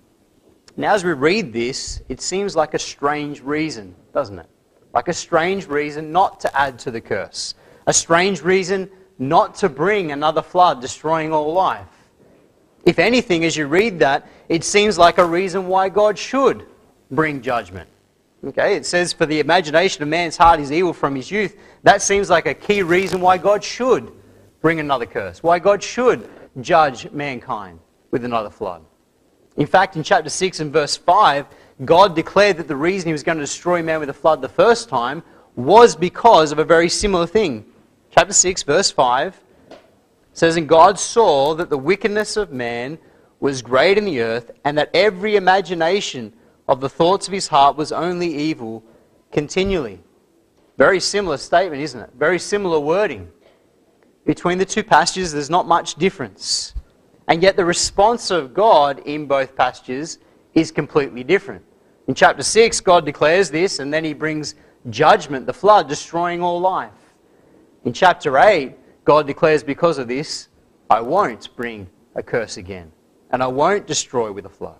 Now, 0.77 0.93
as 0.93 1.03
we 1.03 1.13
read 1.13 1.53
this, 1.53 2.01
it 2.09 2.21
seems 2.21 2.55
like 2.55 2.73
a 2.73 2.79
strange 2.79 3.41
reason, 3.41 3.95
doesn't 4.13 4.39
it? 4.39 4.49
like 4.95 5.09
a 5.09 5.13
strange 5.13 5.67
reason 5.67 6.11
not 6.11 6.39
to 6.39 6.57
add 6.59 6.79
to 6.79 6.89
the 6.89 7.01
curse, 7.01 7.53
a 7.85 7.93
strange 7.93 8.41
reason 8.41 8.89
not 9.19 9.53
to 9.55 9.69
bring 9.69 10.13
another 10.13 10.41
flood 10.41 10.81
destroying 10.81 11.33
all 11.33 11.53
life. 11.53 11.94
If 12.85 12.99
anything, 12.99 13.43
as 13.43 13.57
you 13.57 13.65
read 13.65 13.99
that, 13.99 14.27
it 14.47 14.63
seems 14.63 14.97
like 14.97 15.17
a 15.17 15.25
reason 15.25 15.67
why 15.67 15.89
God 15.89 16.17
should 16.17 16.67
bring 17.09 17.41
judgment. 17.41 17.89
Okay, 18.45 18.75
it 18.75 18.85
says, 18.85 19.11
For 19.11 19.25
the 19.25 19.39
imagination 19.39 20.03
of 20.03 20.09
man's 20.09 20.37
heart 20.37 20.59
is 20.59 20.71
evil 20.71 20.93
from 20.93 21.15
his 21.15 21.31
youth. 21.31 21.57
That 21.81 22.03
seems 22.03 22.29
like 22.29 22.45
a 22.45 22.53
key 22.53 22.83
reason 22.83 23.21
why 23.21 23.39
God 23.39 23.63
should 23.63 24.11
bring 24.61 24.79
another 24.79 25.07
curse, 25.07 25.41
why 25.41 25.57
God 25.57 25.81
should 25.81 26.29
judge 26.61 27.11
mankind 27.11 27.79
with 28.11 28.23
another 28.23 28.51
flood. 28.51 28.85
In 29.57 29.65
fact, 29.65 29.95
in 29.95 30.03
chapter 30.03 30.29
6 30.29 30.59
and 30.59 30.71
verse 30.71 30.95
5, 30.95 31.47
God 31.85 32.15
declared 32.15 32.57
that 32.57 32.67
the 32.67 32.75
reason 32.75 33.07
he 33.07 33.13
was 33.13 33.23
going 33.23 33.37
to 33.37 33.43
destroy 33.43 33.81
man 33.81 33.99
with 33.99 34.09
a 34.09 34.13
flood 34.13 34.41
the 34.41 34.49
first 34.49 34.89
time 34.89 35.23
was 35.55 35.95
because 35.95 36.51
of 36.51 36.59
a 36.59 36.63
very 36.63 36.89
similar 36.89 37.25
thing. 37.25 37.65
chapter 38.11 38.33
6, 38.33 38.63
verse 38.63 38.91
5 38.91 39.41
says, 40.35 40.57
And 40.57 40.67
God 40.67 40.99
saw 40.99 41.55
that 41.55 41.69
the 41.69 41.77
wickedness 41.77 42.37
of 42.37 42.51
man 42.51 42.99
was 43.39 43.61
great 43.61 43.97
in 43.97 44.05
the 44.05 44.21
earth, 44.21 44.51
and 44.65 44.77
that 44.77 44.91
every 44.93 45.37
imagination 45.37 46.33
of 46.67 46.81
the 46.81 46.89
thoughts 46.89 47.27
of 47.27 47.33
his 47.33 47.47
heart 47.47 47.77
was 47.77 47.91
only 47.91 48.33
evil 48.35 48.83
continually. 49.31 50.01
Very 50.77 50.99
similar 50.99 51.37
statement, 51.37 51.81
isn't 51.81 52.01
it? 52.01 52.09
Very 52.17 52.37
similar 52.37 52.79
wording. 52.79 53.31
Between 54.25 54.57
the 54.57 54.65
two 54.65 54.83
passages, 54.83 55.31
there's 55.31 55.49
not 55.49 55.67
much 55.67 55.95
difference. 55.95 56.73
And 57.27 57.41
yet, 57.41 57.55
the 57.55 57.65
response 57.65 58.29
of 58.29 58.53
God 58.53 58.99
in 59.05 59.27
both 59.27 59.55
passages 59.55 60.19
is 60.53 60.69
completely 60.69 61.23
different. 61.23 61.63
In 62.07 62.13
chapter 62.13 62.43
6, 62.43 62.81
God 62.81 63.05
declares 63.05 63.49
this, 63.49 63.79
and 63.79 63.93
then 63.93 64.03
he 64.03 64.13
brings 64.13 64.55
judgment, 64.89 65.45
the 65.45 65.53
flood, 65.53 65.87
destroying 65.87 66.41
all 66.41 66.59
life. 66.59 66.91
In 67.85 67.93
chapter 67.93 68.37
8, 68.37 68.75
God 69.05 69.27
declares, 69.27 69.63
because 69.63 69.99
of 69.99 70.07
this, 70.07 70.49
I 70.89 70.99
won't 70.99 71.55
bring 71.55 71.87
a 72.15 72.23
curse 72.23 72.57
again, 72.57 72.91
and 73.29 73.41
I 73.41 73.47
won't 73.47 73.87
destroy 73.87 74.31
with 74.31 74.45
a 74.45 74.49
flood. 74.49 74.77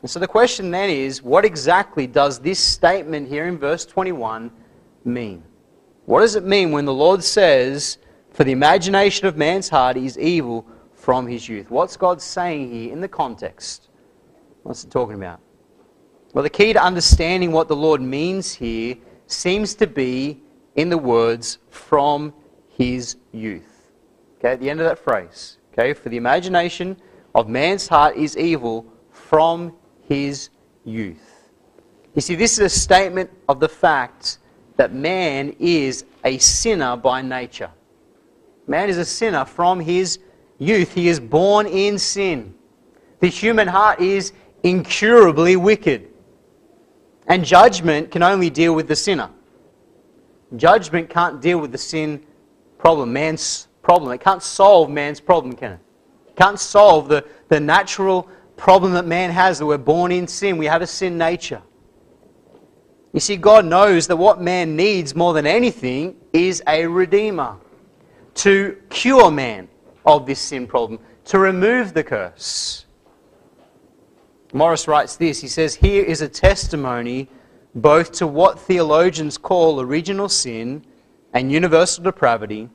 And 0.00 0.10
so 0.10 0.18
the 0.18 0.28
question 0.28 0.70
then 0.70 0.90
is 0.90 1.22
what 1.22 1.44
exactly 1.44 2.06
does 2.06 2.38
this 2.38 2.58
statement 2.58 3.28
here 3.28 3.46
in 3.46 3.58
verse 3.58 3.84
21 3.84 4.50
mean? 5.04 5.42
What 6.06 6.20
does 6.20 6.36
it 6.36 6.44
mean 6.44 6.72
when 6.72 6.84
the 6.84 6.94
Lord 6.94 7.22
says, 7.22 7.98
For 8.30 8.44
the 8.44 8.52
imagination 8.52 9.26
of 9.26 9.36
man's 9.36 9.68
heart 9.68 9.96
is 9.96 10.18
evil 10.18 10.66
from 10.94 11.26
his 11.26 11.48
youth? 11.48 11.70
What's 11.70 11.96
God 11.96 12.22
saying 12.22 12.72
here 12.72 12.92
in 12.92 13.00
the 13.00 13.08
context? 13.08 13.88
What's 14.62 14.84
it 14.84 14.90
talking 14.90 15.16
about? 15.16 15.40
Well, 16.32 16.44
the 16.44 16.50
key 16.50 16.72
to 16.72 16.82
understanding 16.82 17.52
what 17.52 17.68
the 17.68 17.76
Lord 17.76 18.00
means 18.00 18.54
here 18.54 18.96
seems 19.26 19.74
to 19.74 19.86
be 19.86 20.40
in 20.76 20.88
the 20.88 20.98
words 20.98 21.58
from 21.70 22.32
his 22.78 23.16
youth. 23.32 23.90
Okay, 24.38 24.52
at 24.52 24.60
the 24.60 24.70
end 24.70 24.80
of 24.80 24.86
that 24.86 24.98
phrase. 24.98 25.58
Okay, 25.72 25.92
for 25.92 26.08
the 26.08 26.16
imagination 26.16 26.96
of 27.34 27.48
man's 27.48 27.88
heart 27.88 28.16
is 28.16 28.36
evil 28.36 28.86
from 29.10 29.74
his 30.08 30.50
youth. 30.84 31.50
You 32.14 32.22
see, 32.22 32.34
this 32.34 32.52
is 32.52 32.60
a 32.60 32.68
statement 32.68 33.30
of 33.48 33.60
the 33.60 33.68
fact 33.68 34.38
that 34.76 34.94
man 34.94 35.54
is 35.58 36.04
a 36.24 36.38
sinner 36.38 36.96
by 36.96 37.20
nature. 37.20 37.70
Man 38.66 38.88
is 38.88 38.98
a 38.98 39.04
sinner 39.04 39.44
from 39.44 39.80
his 39.80 40.18
youth. 40.58 40.94
He 40.94 41.08
is 41.08 41.20
born 41.20 41.66
in 41.66 41.98
sin. 41.98 42.54
The 43.20 43.28
human 43.28 43.66
heart 43.66 44.00
is 44.00 44.32
incurably 44.62 45.56
wicked. 45.56 46.08
And 47.26 47.44
judgment 47.44 48.10
can 48.10 48.22
only 48.22 48.50
deal 48.50 48.74
with 48.74 48.88
the 48.88 48.96
sinner. 48.96 49.30
Judgment 50.56 51.10
can't 51.10 51.40
deal 51.40 51.58
with 51.58 51.72
the 51.72 51.78
sin 51.78 52.24
problem, 52.78 53.12
man's 53.12 53.68
problem. 53.82 54.12
It 54.12 54.20
can't 54.20 54.42
solve 54.42 54.90
man's 54.90 55.20
problem, 55.20 55.54
can 55.54 55.72
it? 55.72 55.80
It 56.28 56.36
can't 56.36 56.58
solve 56.58 57.08
the, 57.08 57.24
the 57.48 57.60
natural 57.60 58.28
problem 58.56 58.92
that 58.92 59.06
man 59.06 59.30
has 59.30 59.58
that 59.58 59.66
we're 59.66 59.78
born 59.78 60.12
in 60.12 60.26
sin. 60.26 60.56
We 60.56 60.66
have 60.66 60.82
a 60.82 60.86
sin 60.86 61.18
nature. 61.18 61.62
You 63.12 63.20
see, 63.20 63.36
God 63.36 63.64
knows 63.64 64.06
that 64.06 64.16
what 64.16 64.40
man 64.40 64.76
needs 64.76 65.14
more 65.14 65.32
than 65.32 65.46
anything 65.46 66.16
is 66.32 66.62
a 66.68 66.86
redeemer 66.86 67.56
to 68.34 68.76
cure 68.90 69.30
man 69.30 69.68
of 70.04 70.26
this 70.26 70.38
sin 70.38 70.66
problem, 70.66 71.00
to 71.24 71.38
remove 71.38 71.94
the 71.94 72.04
curse. 72.04 72.86
Morris 74.52 74.88
writes 74.88 75.16
this 75.16 75.40
he 75.40 75.48
says, 75.48 75.74
Here 75.74 76.04
is 76.04 76.22
a 76.22 76.28
testimony 76.28 77.28
both 77.74 78.12
to 78.12 78.26
what 78.26 78.58
theologians 78.58 79.36
call 79.36 79.80
original 79.80 80.28
sin 80.28 80.84
and 81.32 81.52
universal 81.52 82.04
depravity, 82.04 82.68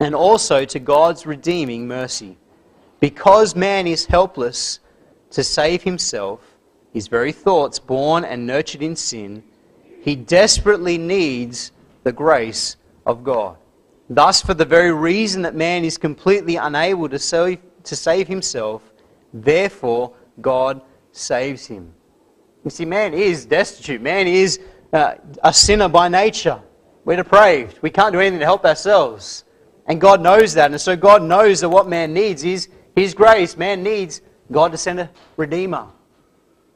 and 0.00 0.14
also 0.14 0.64
to 0.64 0.78
God's 0.78 1.26
redeeming 1.26 1.86
mercy. 1.86 2.36
Because 3.00 3.54
man 3.54 3.86
is 3.86 4.06
helpless 4.06 4.80
to 5.30 5.44
save 5.44 5.82
himself, 5.82 6.40
his 6.92 7.08
very 7.08 7.32
thoughts 7.32 7.78
born 7.78 8.24
and 8.24 8.46
nurtured 8.46 8.82
in 8.82 8.96
sin, 8.96 9.42
he 10.00 10.16
desperately 10.16 10.98
needs 10.98 11.72
the 12.02 12.12
grace 12.12 12.76
of 13.06 13.24
God. 13.24 13.56
Thus, 14.08 14.42
for 14.42 14.54
the 14.54 14.64
very 14.64 14.92
reason 14.92 15.42
that 15.42 15.54
man 15.54 15.84
is 15.84 15.96
completely 15.96 16.56
unable 16.56 17.08
to 17.08 17.18
save, 17.18 17.58
to 17.84 17.96
save 17.96 18.28
himself, 18.28 18.92
therefore 19.32 20.12
God 20.40 20.82
saves 21.12 21.66
him. 21.66 21.92
You 22.64 22.70
see, 22.70 22.84
man 22.84 23.14
is 23.14 23.46
destitute. 23.46 24.00
Man 24.00 24.26
is 24.26 24.60
uh, 24.92 25.14
a 25.42 25.52
sinner 25.52 25.88
by 25.88 26.08
nature. 26.08 26.60
We're 27.04 27.16
depraved. 27.16 27.78
We 27.82 27.90
can't 27.90 28.12
do 28.12 28.20
anything 28.20 28.38
to 28.38 28.44
help 28.44 28.64
ourselves. 28.64 29.44
And 29.86 30.00
God 30.00 30.20
knows 30.20 30.54
that. 30.54 30.70
And 30.70 30.80
so 30.80 30.96
God 30.96 31.22
knows 31.22 31.60
that 31.60 31.68
what 31.68 31.88
man 31.88 32.14
needs 32.14 32.44
is 32.44 32.68
His 32.96 33.14
grace. 33.14 33.56
Man 33.56 33.82
needs 33.82 34.22
God 34.50 34.72
to 34.72 34.78
send 34.78 35.00
a 35.00 35.10
redeemer. 35.36 35.86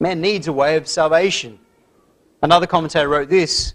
Man 0.00 0.20
needs 0.20 0.48
a 0.48 0.52
way 0.52 0.76
of 0.76 0.86
salvation. 0.86 1.58
Another 2.42 2.66
commentator 2.66 3.08
wrote 3.08 3.28
this 3.28 3.74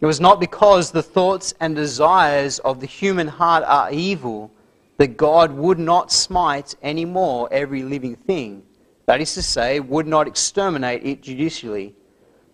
It 0.00 0.06
was 0.06 0.20
not 0.20 0.40
because 0.40 0.90
the 0.90 1.02
thoughts 1.02 1.54
and 1.60 1.76
desires 1.76 2.58
of 2.60 2.80
the 2.80 2.86
human 2.86 3.28
heart 3.28 3.64
are 3.64 3.92
evil 3.92 4.50
that 4.98 5.16
God 5.16 5.52
would 5.52 5.78
not 5.78 6.10
smite 6.10 6.74
any 6.82 7.04
more 7.04 7.52
every 7.52 7.82
living 7.82 8.16
thing. 8.16 8.62
That 9.06 9.20
is 9.20 9.34
to 9.34 9.42
say, 9.42 9.78
would 9.78 10.06
not 10.06 10.26
exterminate 10.26 11.04
it 11.04 11.22
judicially, 11.22 11.94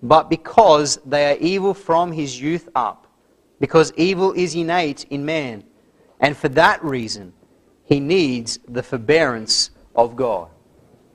but 0.03 0.29
because 0.29 0.99
they 1.07 1.31
are 1.33 1.37
evil 1.39 1.73
from 1.73 2.13
his 2.13 2.41
youth 2.41 2.69
up, 2.75 3.02
because 3.63 3.93
evil 3.97 4.33
is 4.33 4.57
innate 4.57 5.05
in 5.11 5.25
man. 5.25 5.63
And 6.19 6.37
for 6.37 6.49
that 6.49 6.85
reason, 6.85 7.33
he 7.85 8.01
needs 8.01 8.59
the 8.67 8.83
forbearance 8.83 9.71
of 9.95 10.17
God. 10.17 10.49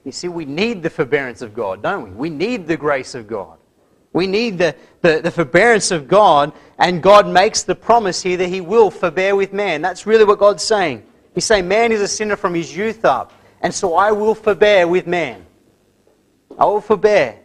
You 0.05 0.13
see, 0.13 0.29
we 0.29 0.45
need 0.45 0.81
the 0.81 0.89
forbearance 0.89 1.41
of 1.41 1.53
God, 1.53 1.83
don't 1.83 2.03
we? 2.03 2.09
We 2.11 2.29
need 2.29 2.65
the 2.65 2.77
grace 2.77 3.15
of 3.15 3.27
God. 3.27 3.57
We 4.13 4.27
need 4.27 4.57
the, 4.57 4.73
the, 5.01 5.19
the, 5.21 5.29
forbearance 5.29 5.91
of 5.91 6.07
God, 6.07 6.53
and 6.79 7.03
God 7.03 7.27
makes 7.27 7.63
the 7.63 7.75
promise 7.75 8.23
here 8.23 8.37
that 8.37 8.47
He 8.47 8.61
will 8.61 8.91
forbear 8.91 9.35
with 9.35 9.51
man. 9.51 9.81
That's 9.81 10.07
really 10.07 10.23
what 10.23 10.39
God's 10.39 10.63
saying. 10.63 11.05
He's 11.35 11.43
saying, 11.43 11.67
Man 11.67 11.91
is 11.91 11.99
a 11.99 12.07
sinner 12.07 12.37
from 12.37 12.53
his 12.53 12.73
youth 12.73 13.03
up, 13.03 13.33
and 13.59 13.73
so 13.73 13.95
I 13.95 14.13
will 14.13 14.33
forbear 14.33 14.87
with 14.87 15.05
man. 15.05 15.45
I 16.57 16.63
will 16.63 16.79
forbear. 16.79 17.39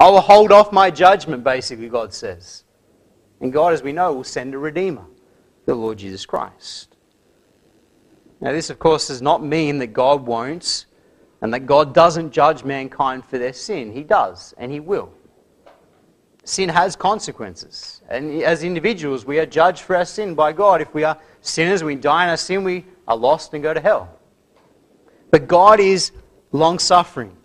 I 0.00 0.10
will 0.10 0.20
hold 0.20 0.50
off 0.50 0.72
my 0.72 0.90
judgment, 0.90 1.44
basically, 1.44 1.88
God 1.88 2.12
says. 2.12 2.64
And 3.40 3.52
God, 3.52 3.72
as 3.72 3.82
we 3.82 3.92
know, 3.92 4.12
will 4.12 4.24
send 4.24 4.54
a 4.54 4.58
Redeemer, 4.58 5.04
the 5.64 5.74
Lord 5.74 5.98
Jesus 5.98 6.26
Christ. 6.26 6.96
Now, 8.40 8.52
this, 8.52 8.70
of 8.70 8.78
course, 8.78 9.08
does 9.08 9.22
not 9.22 9.42
mean 9.42 9.78
that 9.78 9.88
God 9.88 10.26
won't 10.26 10.86
and 11.40 11.52
that 11.54 11.66
God 11.66 11.94
doesn't 11.94 12.32
judge 12.32 12.64
mankind 12.64 13.24
for 13.24 13.38
their 13.38 13.52
sin. 13.52 13.92
He 13.92 14.02
does, 14.02 14.54
and 14.58 14.72
He 14.72 14.80
will. 14.80 15.12
Sin 16.44 16.68
has 16.68 16.96
consequences. 16.96 18.02
And 18.08 18.42
as 18.42 18.64
individuals, 18.64 19.24
we 19.24 19.38
are 19.38 19.46
judged 19.46 19.82
for 19.82 19.96
our 19.96 20.04
sin 20.04 20.34
by 20.34 20.52
God. 20.52 20.80
If 20.80 20.94
we 20.94 21.04
are 21.04 21.18
sinners, 21.42 21.84
we 21.84 21.94
die 21.94 22.24
in 22.24 22.30
our 22.30 22.36
sin, 22.36 22.64
we 22.64 22.86
are 23.06 23.16
lost 23.16 23.54
and 23.54 23.62
go 23.62 23.74
to 23.74 23.80
hell. 23.80 24.08
But 25.30 25.46
God 25.46 25.78
is 25.78 26.12
long 26.52 26.78
suffering. 26.78 27.36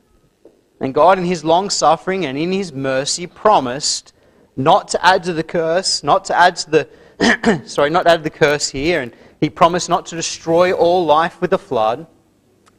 And 0.79 0.93
God, 0.93 1.19
in 1.19 1.25
His 1.25 1.43
long 1.43 1.69
suffering 1.69 2.25
and 2.25 2.37
in 2.37 2.51
His 2.51 2.71
mercy, 2.73 3.27
promised 3.27 4.12
not 4.55 4.87
to 4.89 5.05
add 5.05 5.23
to 5.23 5.33
the 5.33 5.43
curse, 5.43 6.03
not 6.03 6.25
to 6.25 6.37
add 6.37 6.55
to 6.57 6.71
the, 6.71 7.61
sorry, 7.65 7.89
not 7.89 8.07
add 8.07 8.17
to 8.17 8.23
the 8.23 8.29
curse 8.29 8.69
here. 8.69 9.01
And 9.01 9.13
He 9.39 9.49
promised 9.49 9.89
not 9.89 10.05
to 10.07 10.15
destroy 10.15 10.73
all 10.73 11.05
life 11.05 11.41
with 11.41 11.53
a 11.53 11.57
flood. 11.57 12.07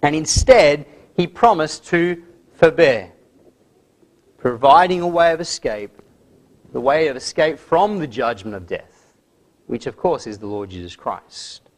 And 0.03 0.15
instead, 0.15 0.85
he 1.15 1.27
promised 1.27 1.87
to 1.87 2.23
forbear, 2.53 3.13
providing 4.37 5.01
a 5.01 5.09
way 5.09 5.33
of 5.33 5.41
escape, 5.41 6.03
the 6.73 6.81
way 6.81 7.09
of 7.09 7.17
escape 7.17 7.59
from 7.59 7.99
the 7.99 8.07
judgment 8.07 8.57
of 8.57 8.67
death, 8.67 9.15
which 9.67 9.87
of 9.87 9.97
course 9.97 10.27
is 10.27 10.39
the 10.39 10.47
Lord 10.47 10.71
Jesus 10.71 10.97
Christ. 10.97 11.71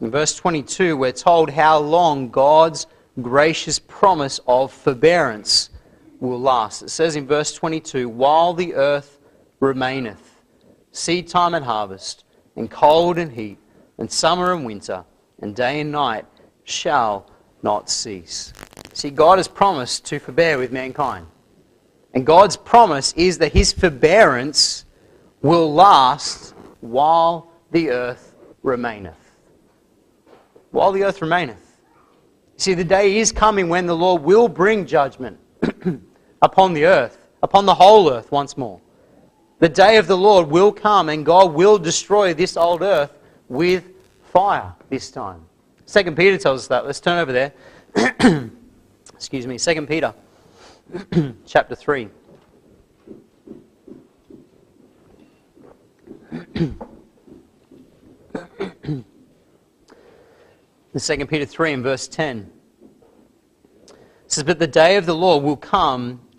In 0.00 0.10
verse 0.10 0.34
22, 0.34 0.96
we're 0.96 1.12
told 1.12 1.48
how 1.48 1.78
long 1.78 2.28
God's 2.28 2.86
gracious 3.20 3.78
promise 3.78 4.40
of 4.46 4.72
forbearance 4.72 5.70
will 6.28 6.40
last. 6.40 6.82
It 6.82 6.90
says 6.90 7.16
in 7.16 7.26
verse 7.26 7.52
22 7.52 8.08
While 8.08 8.54
the 8.54 8.74
earth 8.74 9.18
remaineth, 9.60 10.42
seed 10.92 11.28
time 11.28 11.54
and 11.54 11.64
harvest, 11.64 12.24
and 12.56 12.70
cold 12.70 13.18
and 13.18 13.32
heat, 13.32 13.58
and 13.98 14.10
summer 14.10 14.52
and 14.52 14.64
winter, 14.64 15.04
and 15.40 15.54
day 15.54 15.80
and 15.80 15.90
night 15.92 16.26
shall 16.64 17.30
not 17.62 17.90
cease. 17.90 18.52
See, 18.92 19.10
God 19.10 19.38
has 19.38 19.48
promised 19.48 20.04
to 20.06 20.18
forbear 20.18 20.58
with 20.58 20.72
mankind. 20.72 21.26
And 22.14 22.26
God's 22.26 22.56
promise 22.56 23.12
is 23.14 23.38
that 23.38 23.52
his 23.52 23.72
forbearance 23.72 24.84
will 25.40 25.72
last 25.72 26.54
while 26.80 27.50
the 27.70 27.90
earth 27.90 28.34
remaineth. 28.62 29.16
While 30.70 30.92
the 30.92 31.04
earth 31.04 31.22
remaineth. 31.22 31.78
See, 32.56 32.74
the 32.74 32.84
day 32.84 33.18
is 33.18 33.32
coming 33.32 33.68
when 33.68 33.86
the 33.86 33.96
Lord 33.96 34.22
will 34.22 34.46
bring 34.46 34.86
judgment 34.86 35.38
upon 36.42 36.74
the 36.74 36.84
earth, 36.84 37.18
upon 37.42 37.64
the 37.64 37.74
whole 37.74 38.12
earth 38.12 38.30
once 38.30 38.58
more. 38.58 38.80
The 39.60 39.68
day 39.68 39.96
of 39.96 40.08
the 40.08 40.16
Lord 40.16 40.48
will 40.48 40.72
come 40.72 41.08
and 41.08 41.24
God 41.24 41.54
will 41.54 41.78
destroy 41.78 42.34
this 42.34 42.56
old 42.56 42.82
earth 42.82 43.16
with 43.48 43.84
fire 44.32 44.74
this 44.90 45.10
time. 45.10 45.44
Second 45.86 46.16
Peter 46.16 46.36
tells 46.36 46.62
us 46.62 46.66
that. 46.68 46.84
Let's 46.84 47.00
turn 47.00 47.18
over 47.18 47.32
there. 47.32 47.52
Excuse 49.14 49.46
me. 49.46 49.56
Second 49.56 49.86
Peter 49.86 50.12
chapter 51.46 51.76
3. 51.76 52.08
In 60.94 61.00
2 61.00 61.26
Peter 61.26 61.46
3 61.46 61.72
and 61.72 61.82
verse 61.82 62.06
10 62.08 62.50
it 63.88 63.96
says, 64.26 64.44
But 64.44 64.58
the 64.58 64.66
day 64.66 64.96
of 64.96 65.06
the 65.06 65.14
Lord 65.14 65.42
will 65.42 65.56
come 65.56 66.20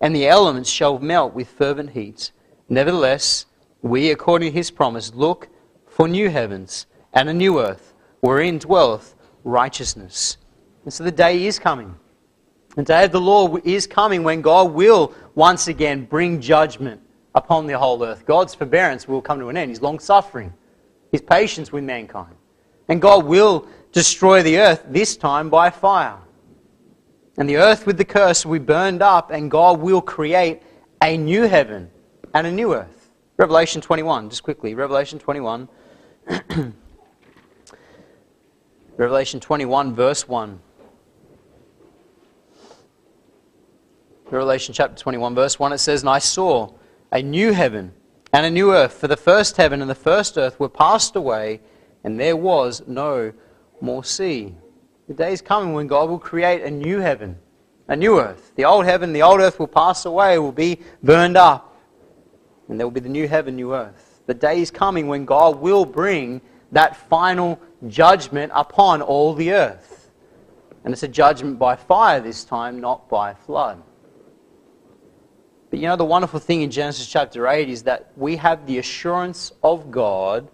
and 0.00 0.14
the 0.14 0.26
elements 0.26 0.70
shall 0.70 0.98
melt 0.98 1.34
with 1.34 1.48
fervent 1.48 1.90
heat. 1.90 2.32
Nevertheless, 2.68 3.46
we, 3.82 4.10
according 4.10 4.52
to 4.52 4.58
his 4.58 4.70
promise, 4.70 5.14
look 5.14 5.48
for 5.86 6.08
new 6.08 6.28
heavens 6.28 6.86
and 7.12 7.28
a 7.28 7.34
new 7.34 7.60
earth, 7.60 7.94
wherein 8.20 8.58
dwelleth 8.58 9.14
righteousness. 9.44 10.36
And 10.84 10.92
so 10.92 11.04
the 11.04 11.10
day 11.10 11.46
is 11.46 11.58
coming. 11.58 11.94
The 12.76 12.82
day 12.82 13.04
of 13.04 13.12
the 13.12 13.20
Lord 13.20 13.66
is 13.66 13.86
coming 13.86 14.22
when 14.22 14.42
God 14.42 14.72
will 14.72 15.14
once 15.34 15.68
again 15.68 16.04
bring 16.04 16.40
judgment 16.40 17.00
upon 17.34 17.66
the 17.66 17.78
whole 17.78 18.04
earth. 18.04 18.26
God's 18.26 18.54
forbearance 18.54 19.08
will 19.08 19.22
come 19.22 19.38
to 19.38 19.48
an 19.48 19.56
end. 19.56 19.70
His 19.70 19.80
long 19.80 19.98
suffering, 19.98 20.52
his 21.10 21.22
patience 21.22 21.72
with 21.72 21.84
mankind. 21.84 22.34
And 22.88 23.00
God 23.00 23.24
will 23.24 23.66
destroy 23.92 24.42
the 24.42 24.58
earth, 24.58 24.84
this 24.88 25.16
time 25.16 25.48
by 25.48 25.70
fire. 25.70 26.18
And 27.38 27.48
the 27.48 27.56
earth 27.58 27.86
with 27.86 27.98
the 27.98 28.04
curse 28.04 28.46
will 28.46 28.58
be 28.58 28.64
burned 28.64 29.02
up, 29.02 29.30
and 29.30 29.50
God 29.50 29.80
will 29.80 30.00
create 30.00 30.62
a 31.02 31.16
new 31.16 31.42
heaven 31.42 31.90
and 32.32 32.46
a 32.46 32.52
new 32.52 32.74
earth. 32.74 33.10
Revelation 33.36 33.82
21, 33.82 34.30
just 34.30 34.42
quickly. 34.42 34.74
Revelation 34.74 35.18
21. 35.18 35.68
Revelation 38.96 39.40
21, 39.40 39.94
verse 39.94 40.26
1. 40.26 40.60
Revelation 44.30 44.74
chapter 44.74 44.96
21, 44.96 45.34
verse 45.34 45.58
1, 45.58 45.72
it 45.72 45.78
says, 45.78 46.00
And 46.02 46.10
I 46.10 46.18
saw 46.18 46.72
a 47.12 47.22
new 47.22 47.52
heaven 47.52 47.92
and 48.32 48.44
a 48.44 48.50
new 48.50 48.72
earth, 48.72 48.94
for 48.94 49.06
the 49.06 49.16
first 49.16 49.56
heaven 49.56 49.80
and 49.80 49.88
the 49.88 49.94
first 49.94 50.36
earth 50.36 50.58
were 50.58 50.68
passed 50.68 51.14
away, 51.14 51.60
and 52.02 52.18
there 52.18 52.36
was 52.36 52.82
no 52.86 53.32
more 53.80 54.02
sea. 54.02 54.54
The 55.08 55.14
day 55.14 55.32
is 55.32 55.40
coming 55.40 55.72
when 55.72 55.86
God 55.86 56.08
will 56.08 56.18
create 56.18 56.62
a 56.62 56.70
new 56.70 56.98
heaven, 56.98 57.38
a 57.86 57.94
new 57.94 58.18
earth. 58.18 58.52
The 58.56 58.64
old 58.64 58.84
heaven, 58.84 59.12
the 59.12 59.22
old 59.22 59.40
earth 59.40 59.58
will 59.58 59.68
pass 59.68 60.04
away, 60.04 60.38
will 60.38 60.50
be 60.50 60.80
burned 61.02 61.36
up. 61.36 61.76
And 62.68 62.78
there 62.78 62.86
will 62.86 62.92
be 62.92 63.00
the 63.00 63.08
new 63.08 63.28
heaven, 63.28 63.54
new 63.54 63.72
earth. 63.72 64.20
The 64.26 64.34
day 64.34 64.60
is 64.60 64.72
coming 64.72 65.06
when 65.06 65.24
God 65.24 65.60
will 65.60 65.84
bring 65.84 66.40
that 66.72 66.96
final 66.96 67.60
judgment 67.86 68.50
upon 68.54 69.00
all 69.00 69.34
the 69.34 69.52
earth. 69.52 70.10
And 70.84 70.92
it's 70.92 71.04
a 71.04 71.08
judgment 71.08 71.58
by 71.58 71.76
fire 71.76 72.20
this 72.20 72.42
time, 72.42 72.80
not 72.80 73.08
by 73.08 73.34
flood. 73.34 73.82
But 75.70 75.78
you 75.78 75.86
know, 75.86 75.96
the 75.96 76.04
wonderful 76.04 76.40
thing 76.40 76.62
in 76.62 76.70
Genesis 76.70 77.06
chapter 77.06 77.46
8 77.46 77.68
is 77.68 77.84
that 77.84 78.10
we 78.16 78.36
have 78.36 78.66
the 78.66 78.78
assurance 78.78 79.52
of 79.62 79.90
God 79.90 80.48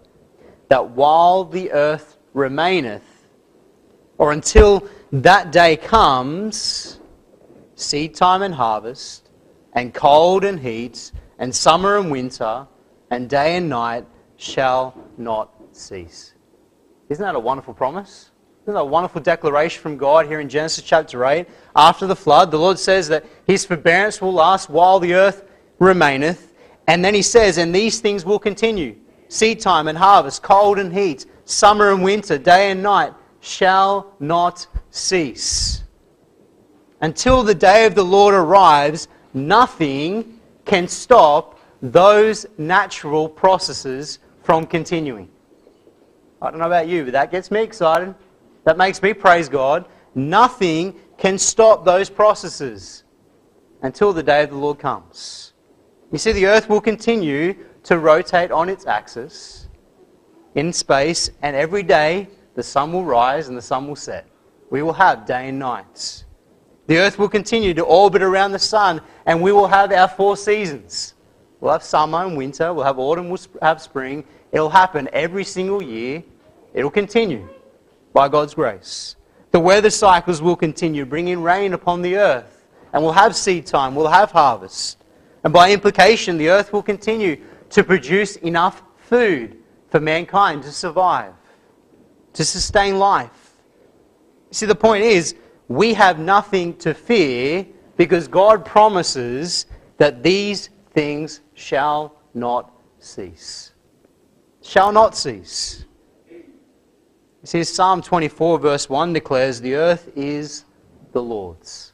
that 0.69 0.91
while 0.91 1.43
the 1.43 1.71
earth 1.71 2.17
remaineth, 2.33 3.03
or 4.17 4.31
until 4.31 4.87
that 5.11 5.51
day 5.51 5.77
comes, 5.77 6.99
seed 7.75 8.15
time 8.15 8.41
and 8.41 8.53
harvest, 8.53 9.29
and 9.73 9.93
cold 9.93 10.43
and 10.43 10.59
heat, 10.59 11.11
and 11.39 11.53
summer 11.53 11.97
and 11.97 12.11
winter, 12.11 12.67
and 13.09 13.29
day 13.29 13.55
and 13.57 13.69
night 13.69 14.05
shall 14.37 14.95
not 15.17 15.53
cease. 15.71 16.33
Isn't 17.09 17.23
that 17.23 17.35
a 17.35 17.39
wonderful 17.39 17.73
promise? 17.73 18.31
Isn't 18.63 18.75
that 18.75 18.79
a 18.79 18.85
wonderful 18.85 19.21
declaration 19.21 19.81
from 19.81 19.97
God 19.97 20.25
here 20.25 20.39
in 20.39 20.47
Genesis 20.47 20.83
chapter 20.83 21.25
8? 21.25 21.47
After 21.75 22.07
the 22.07 22.15
flood, 22.15 22.49
the 22.49 22.57
Lord 22.57 22.79
says 22.79 23.07
that 23.09 23.25
His 23.45 23.65
forbearance 23.65 24.21
will 24.21 24.33
last 24.33 24.69
while 24.69 24.99
the 24.99 25.13
earth 25.13 25.43
remaineth. 25.79 26.53
And 26.87 27.03
then 27.03 27.13
He 27.13 27.21
says, 27.21 27.57
and 27.57 27.75
these 27.75 27.99
things 27.99 28.25
will 28.25 28.39
continue 28.39 28.95
seed 29.27 29.59
time 29.59 29.87
and 29.87 29.97
harvest, 29.97 30.43
cold 30.43 30.77
and 30.77 30.93
heat, 30.93 31.25
summer 31.45 31.91
and 31.91 32.03
winter, 32.03 32.37
day 32.37 32.69
and 32.69 32.83
night 32.83 33.13
shall 33.43 34.15
not 34.19 34.65
cease. 34.89 35.83
Until 37.01 37.43
the 37.43 37.53
day 37.53 37.85
of 37.85 37.93
the 37.93 38.03
Lord 38.03 38.33
arrives, 38.33 39.09
nothing 39.33 40.39
can 40.63 40.87
stop 40.87 41.59
those 41.81 42.45
natural 42.57 43.27
processes 43.27 44.19
from 44.43 44.65
continuing. 44.65 45.29
I 46.41 46.49
don't 46.49 46.59
know 46.59 46.67
about 46.67 46.87
you, 46.87 47.03
but 47.03 47.11
that 47.11 47.31
gets 47.31 47.51
me 47.51 47.61
excited. 47.61 48.15
That 48.63 48.77
makes 48.77 49.01
me 49.01 49.13
praise 49.13 49.49
God. 49.49 49.85
Nothing 50.15 50.95
can 51.17 51.37
stop 51.37 51.83
those 51.83 52.09
processes 52.09 53.03
until 53.81 54.13
the 54.13 54.23
day 54.23 54.43
of 54.43 54.51
the 54.51 54.57
Lord 54.57 54.79
comes. 54.79 55.51
You 56.13 56.17
see, 56.17 56.31
the 56.31 56.45
earth 56.45 56.69
will 56.69 56.79
continue 56.79 57.55
to 57.83 57.99
rotate 57.99 58.51
on 58.51 58.69
its 58.69 58.85
axis 58.85 59.67
in 60.55 60.71
space, 60.71 61.29
and 61.41 61.55
every 61.55 61.83
day 61.83 62.29
the 62.55 62.63
sun 62.63 62.93
will 62.93 63.05
rise 63.05 63.47
and 63.47 63.57
the 63.57 63.61
sun 63.61 63.87
will 63.87 63.95
set. 63.95 64.27
We 64.69 64.81
will 64.81 64.93
have 64.93 65.25
day 65.25 65.49
and 65.49 65.59
nights. 65.59 66.25
The 66.87 66.97
earth 66.97 67.17
will 67.17 67.29
continue 67.29 67.73
to 67.73 67.83
orbit 67.83 68.21
around 68.21 68.51
the 68.51 68.59
sun, 68.59 69.01
and 69.25 69.41
we 69.41 69.51
will 69.51 69.67
have 69.67 69.91
our 69.91 70.07
four 70.07 70.35
seasons. 70.35 71.13
We'll 71.59 71.71
have 71.71 71.83
summer 71.83 72.25
and 72.25 72.35
winter, 72.35 72.73
we'll 72.73 72.83
have 72.83 72.99
autumn, 72.99 73.29
we'll 73.29 73.39
have 73.61 73.81
spring. 73.81 74.25
It'll 74.51 74.69
happen 74.69 75.07
every 75.13 75.45
single 75.45 75.81
year. 75.81 76.23
It'll 76.73 76.91
continue 76.91 77.47
by 78.11 78.27
God's 78.27 78.53
grace. 78.53 79.15
The 79.51 79.59
weather 79.59 79.89
cycles 79.89 80.41
will 80.41 80.55
continue, 80.55 81.05
bringing 81.05 81.41
rain 81.41 81.73
upon 81.73 82.01
the 82.01 82.17
earth, 82.17 82.65
and 82.91 83.01
we'll 83.01 83.13
have 83.13 83.35
seed 83.35 83.65
time, 83.65 83.95
we'll 83.95 84.07
have 84.07 84.31
harvest. 84.31 84.97
And 85.43 85.53
by 85.53 85.71
implication, 85.71 86.37
the 86.37 86.49
earth 86.49 86.73
will 86.73 86.83
continue 86.83 87.41
to 87.69 87.83
produce 87.83 88.35
enough 88.37 88.83
food 88.97 89.57
for 89.89 89.99
mankind 89.99 90.63
to 90.63 90.71
survive 90.71 91.33
to 92.33 92.43
sustain 92.43 92.99
life. 92.99 93.53
See, 94.51 94.65
the 94.65 94.75
point 94.75 95.03
is, 95.03 95.35
we 95.67 95.93
have 95.93 96.19
nothing 96.19 96.75
to 96.77 96.93
fear 96.93 97.65
because 97.97 98.27
God 98.27 98.65
promises 98.65 99.65
that 99.97 100.23
these 100.23 100.69
things 100.91 101.41
shall 101.53 102.15
not 102.33 102.71
cease. 102.99 103.73
Shall 104.61 104.91
not 104.91 105.15
cease. 105.15 105.85
You 106.29 107.47
see, 107.47 107.63
Psalm 107.63 108.01
24, 108.01 108.59
verse 108.59 108.89
1 108.89 109.13
declares, 109.13 109.59
The 109.59 109.75
earth 109.75 110.09
is 110.15 110.65
the 111.11 111.21
Lord's. 111.21 111.93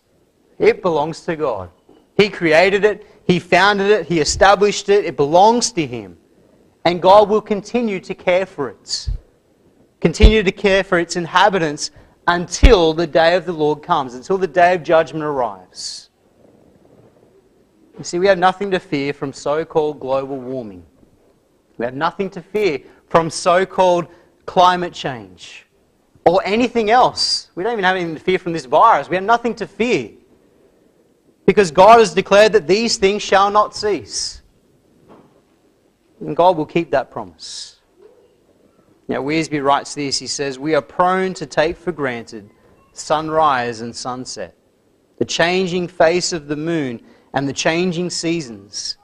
It 0.57 0.81
belongs 0.81 1.21
to 1.21 1.35
God. 1.35 1.71
He 2.15 2.29
created 2.29 2.83
it, 2.83 3.07
He 3.25 3.39
founded 3.39 3.89
it, 3.89 4.05
He 4.05 4.19
established 4.19 4.89
it, 4.89 5.05
it 5.05 5.15
belongs 5.15 5.71
to 5.71 5.85
Him. 5.85 6.17
And 6.85 7.01
God 7.01 7.29
will 7.29 7.41
continue 7.41 7.99
to 8.01 8.13
care 8.13 8.45
for 8.45 8.69
it 8.69 9.09
continue 10.01 10.43
to 10.43 10.51
care 10.51 10.83
for 10.83 10.99
its 10.99 11.15
inhabitants 11.15 11.91
until 12.27 12.93
the 12.93 13.07
day 13.07 13.35
of 13.35 13.45
the 13.45 13.51
Lord 13.51 13.81
comes, 13.81 14.13
until 14.13 14.37
the 14.37 14.47
day 14.47 14.75
of 14.75 14.83
judgment 14.83 15.23
arrives. 15.23 16.09
You 17.97 18.03
see, 18.03 18.19
we 18.19 18.27
have 18.27 18.37
nothing 18.37 18.71
to 18.71 18.79
fear 18.79 19.13
from 19.13 19.33
so 19.33 19.65
called 19.65 19.99
global 19.99 20.37
warming. 20.37 20.85
We 21.77 21.85
have 21.85 21.95
nothing 21.95 22.29
to 22.31 22.41
fear 22.41 22.81
from 23.07 23.29
so 23.29 23.65
called 23.65 24.07
climate 24.45 24.93
change 24.93 25.65
or 26.25 26.41
anything 26.45 26.91
else. 26.91 27.49
We 27.55 27.63
don't 27.63 27.73
even 27.73 27.83
have 27.83 27.95
anything 27.95 28.15
to 28.15 28.21
fear 28.21 28.39
from 28.39 28.53
this 28.53 28.65
virus. 28.65 29.09
We 29.09 29.15
have 29.15 29.25
nothing 29.25 29.55
to 29.55 29.67
fear 29.67 30.11
because 31.45 31.71
God 31.71 31.99
has 31.99 32.13
declared 32.13 32.53
that 32.53 32.67
these 32.67 32.97
things 32.97 33.23
shall 33.23 33.49
not 33.49 33.75
cease. 33.75 34.43
And 36.19 36.35
God 36.35 36.57
will 36.57 36.65
keep 36.65 36.91
that 36.91 37.09
promise. 37.09 37.78
Now, 39.09 39.23
Wiersbe 39.23 39.63
writes 39.63 39.95
this 39.95 40.19
he 40.19 40.27
says, 40.27 40.59
We 40.59 40.75
are 40.75 40.83
prone 40.83 41.33
to 41.33 41.47
take 41.47 41.75
for 41.75 41.91
granted 41.91 42.47
sunrise 42.93 43.81
and 43.81 43.95
sunset, 43.95 44.55
the 45.17 45.25
changing 45.25 45.87
face 45.87 46.31
of 46.31 46.47
the 46.47 46.55
moon, 46.55 47.01
and 47.33 47.47
the 47.47 47.53
changing 47.53 48.11
seasons. 48.11 48.97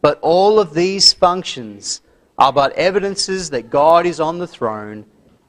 But 0.00 0.20
all 0.22 0.60
of 0.60 0.74
these 0.74 1.12
functions 1.12 2.02
are 2.38 2.52
but 2.52 2.72
evidences 2.74 3.50
that 3.50 3.68
God 3.68 4.06
is 4.06 4.20
on 4.20 4.38
the 4.38 4.46
throne 4.46 5.04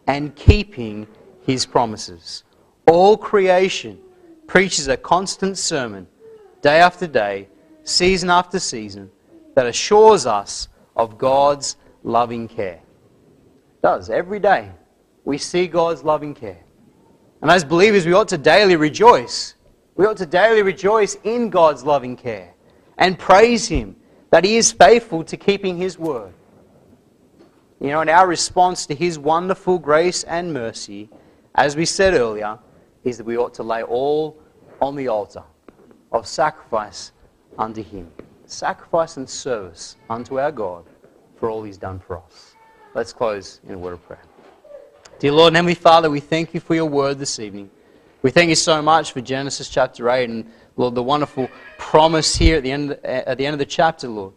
and 0.07 0.36
keeping 0.36 1.07
his 1.45 1.68
promises. 1.68 2.43
All 2.88 3.16
creation 3.16 3.99
preaches 4.47 4.88
a 4.88 4.97
constant 4.97 5.55
sermon, 5.55 6.07
day 6.64 6.80
after 6.80 7.05
day, 7.05 7.47
season 7.84 8.32
after 8.32 8.60
season, 8.60 9.12
that 9.53 9.68
assures 9.68 10.26
us 10.26 10.68
of 10.95 11.20
God's 11.20 11.78
loving 12.03 12.47
care. 12.47 12.82
Does, 13.82 14.09
every 14.09 14.39
day. 14.39 14.71
We 15.25 15.38
see 15.38 15.67
God's 15.67 16.03
loving 16.03 16.34
care. 16.34 16.63
And 17.41 17.49
as 17.49 17.63
believers, 17.63 18.05
we 18.05 18.13
ought 18.13 18.27
to 18.30 18.38
daily 18.38 18.75
rejoice. 18.75 19.55
We 19.95 20.05
ought 20.05 20.17
to 20.17 20.25
daily 20.25 20.61
rejoice 20.61 21.15
in 21.23 21.49
God's 21.49 21.84
loving 21.84 22.15
care 22.15 22.53
and 22.97 23.17
praise 23.17 23.67
Him 23.67 23.95
that 24.30 24.43
He 24.43 24.57
is 24.57 24.71
faithful 24.71 25.23
to 25.23 25.38
keeping 25.38 25.77
His 25.77 25.97
word. 25.97 26.34
You 27.80 27.88
know, 27.88 28.01
and 28.01 28.09
our 28.09 28.27
response 28.27 28.86
to 28.88 28.95
His 28.95 29.17
wonderful 29.17 29.80
grace 29.80 30.23
and 30.23 30.53
mercy, 30.53 31.09
as 31.55 31.75
we 31.75 31.86
said 31.86 32.13
earlier, 32.13 32.59
is 33.03 33.17
that 33.17 33.25
we 33.25 33.38
ought 33.38 33.53
to 33.55 33.63
lay 33.63 33.84
all 33.84 34.38
on 34.82 34.95
the 34.95 35.07
altar 35.07 35.43
of 36.11 36.27
sacrifice 36.27 37.11
unto 37.57 37.84
Him. 37.84 38.11
Sacrifice 38.45 39.17
and 39.17 39.30
service 39.30 39.95
unto 40.09 40.39
our 40.39 40.51
God 40.51 40.86
for 41.38 41.49
all 41.49 41.63
He's 41.63 41.77
done 41.77 41.99
for 41.99 42.17
us. 42.17 42.49
Let's 42.96 43.14
close 43.14 43.60
in 43.68 43.76
a 43.76 43.78
word 43.78 43.94
of 43.94 44.04
prayer. 44.08 44.24
Dear 45.20 45.34
Lord 45.34 45.50
and 45.50 45.58
Heavenly 45.58 45.76
Father, 45.76 46.10
we 46.10 46.20
thank 46.20 46.56
you 46.56 46.60
for 46.60 46.74
your 46.74 46.86
word 46.86 47.20
this 47.20 47.40
evening. 47.40 47.70
We 48.24 48.32
thank 48.32 48.50
you 48.50 48.56
so 48.56 48.82
much 48.82 49.12
for 49.12 49.22
Genesis 49.22 49.70
chapter 49.70 50.10
8 50.10 50.28
and, 50.28 50.52
Lord, 50.76 50.96
the 50.96 51.04
wonderful 51.04 51.52
promise 51.78 52.36
here 52.36 52.58
at 52.58 52.64
the 52.64 52.72
end, 52.72 52.92
at 53.04 53.38
the 53.38 53.46
end 53.46 53.54
of 53.54 53.60
the 53.60 53.66
chapter, 53.66 54.08
Lord. 54.08 54.34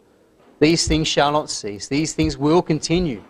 These 0.61 0.87
things 0.87 1.09
shall 1.09 1.33
not 1.33 1.49
cease. 1.49 1.89
These 1.89 2.13
things 2.13 2.37
will 2.37 2.61
continue 2.61 3.25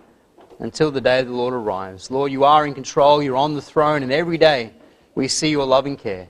until 0.58 0.90
the 0.90 1.00
day 1.00 1.22
the 1.22 1.30
Lord 1.30 1.54
arrives. 1.54 2.10
Lord, 2.10 2.32
you 2.32 2.42
are 2.42 2.66
in 2.66 2.74
control. 2.74 3.22
You're 3.22 3.36
on 3.36 3.54
the 3.54 3.62
throne, 3.62 4.02
and 4.02 4.10
every 4.10 4.38
day 4.38 4.72
we 5.14 5.28
see 5.28 5.50
your 5.50 5.64
loving 5.64 5.96
care. 5.96 6.28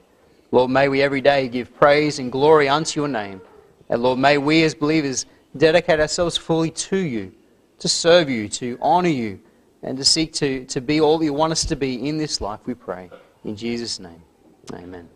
Lord, 0.50 0.70
may 0.70 0.88
we 0.88 1.00
every 1.00 1.22
day 1.22 1.48
give 1.48 1.74
praise 1.74 2.18
and 2.18 2.30
glory 2.30 2.68
unto 2.68 3.00
your 3.00 3.08
name. 3.08 3.40
And 3.88 4.02
Lord, 4.02 4.18
may 4.18 4.36
we 4.36 4.64
as 4.64 4.74
believers 4.74 5.24
dedicate 5.56 5.98
ourselves 5.98 6.36
fully 6.36 6.70
to 6.70 6.98
you, 6.98 7.32
to 7.82 7.88
serve 7.88 8.30
you, 8.30 8.48
to 8.48 8.78
honor 8.80 9.08
you, 9.08 9.40
and 9.82 9.98
to 9.98 10.04
seek 10.04 10.32
to, 10.34 10.64
to 10.66 10.80
be 10.80 11.00
all 11.00 11.20
you 11.20 11.32
want 11.32 11.50
us 11.50 11.64
to 11.64 11.74
be 11.74 12.08
in 12.08 12.16
this 12.16 12.40
life, 12.40 12.60
we 12.64 12.74
pray. 12.74 13.10
In 13.44 13.56
Jesus' 13.56 13.98
name, 13.98 14.22
amen. 14.72 15.08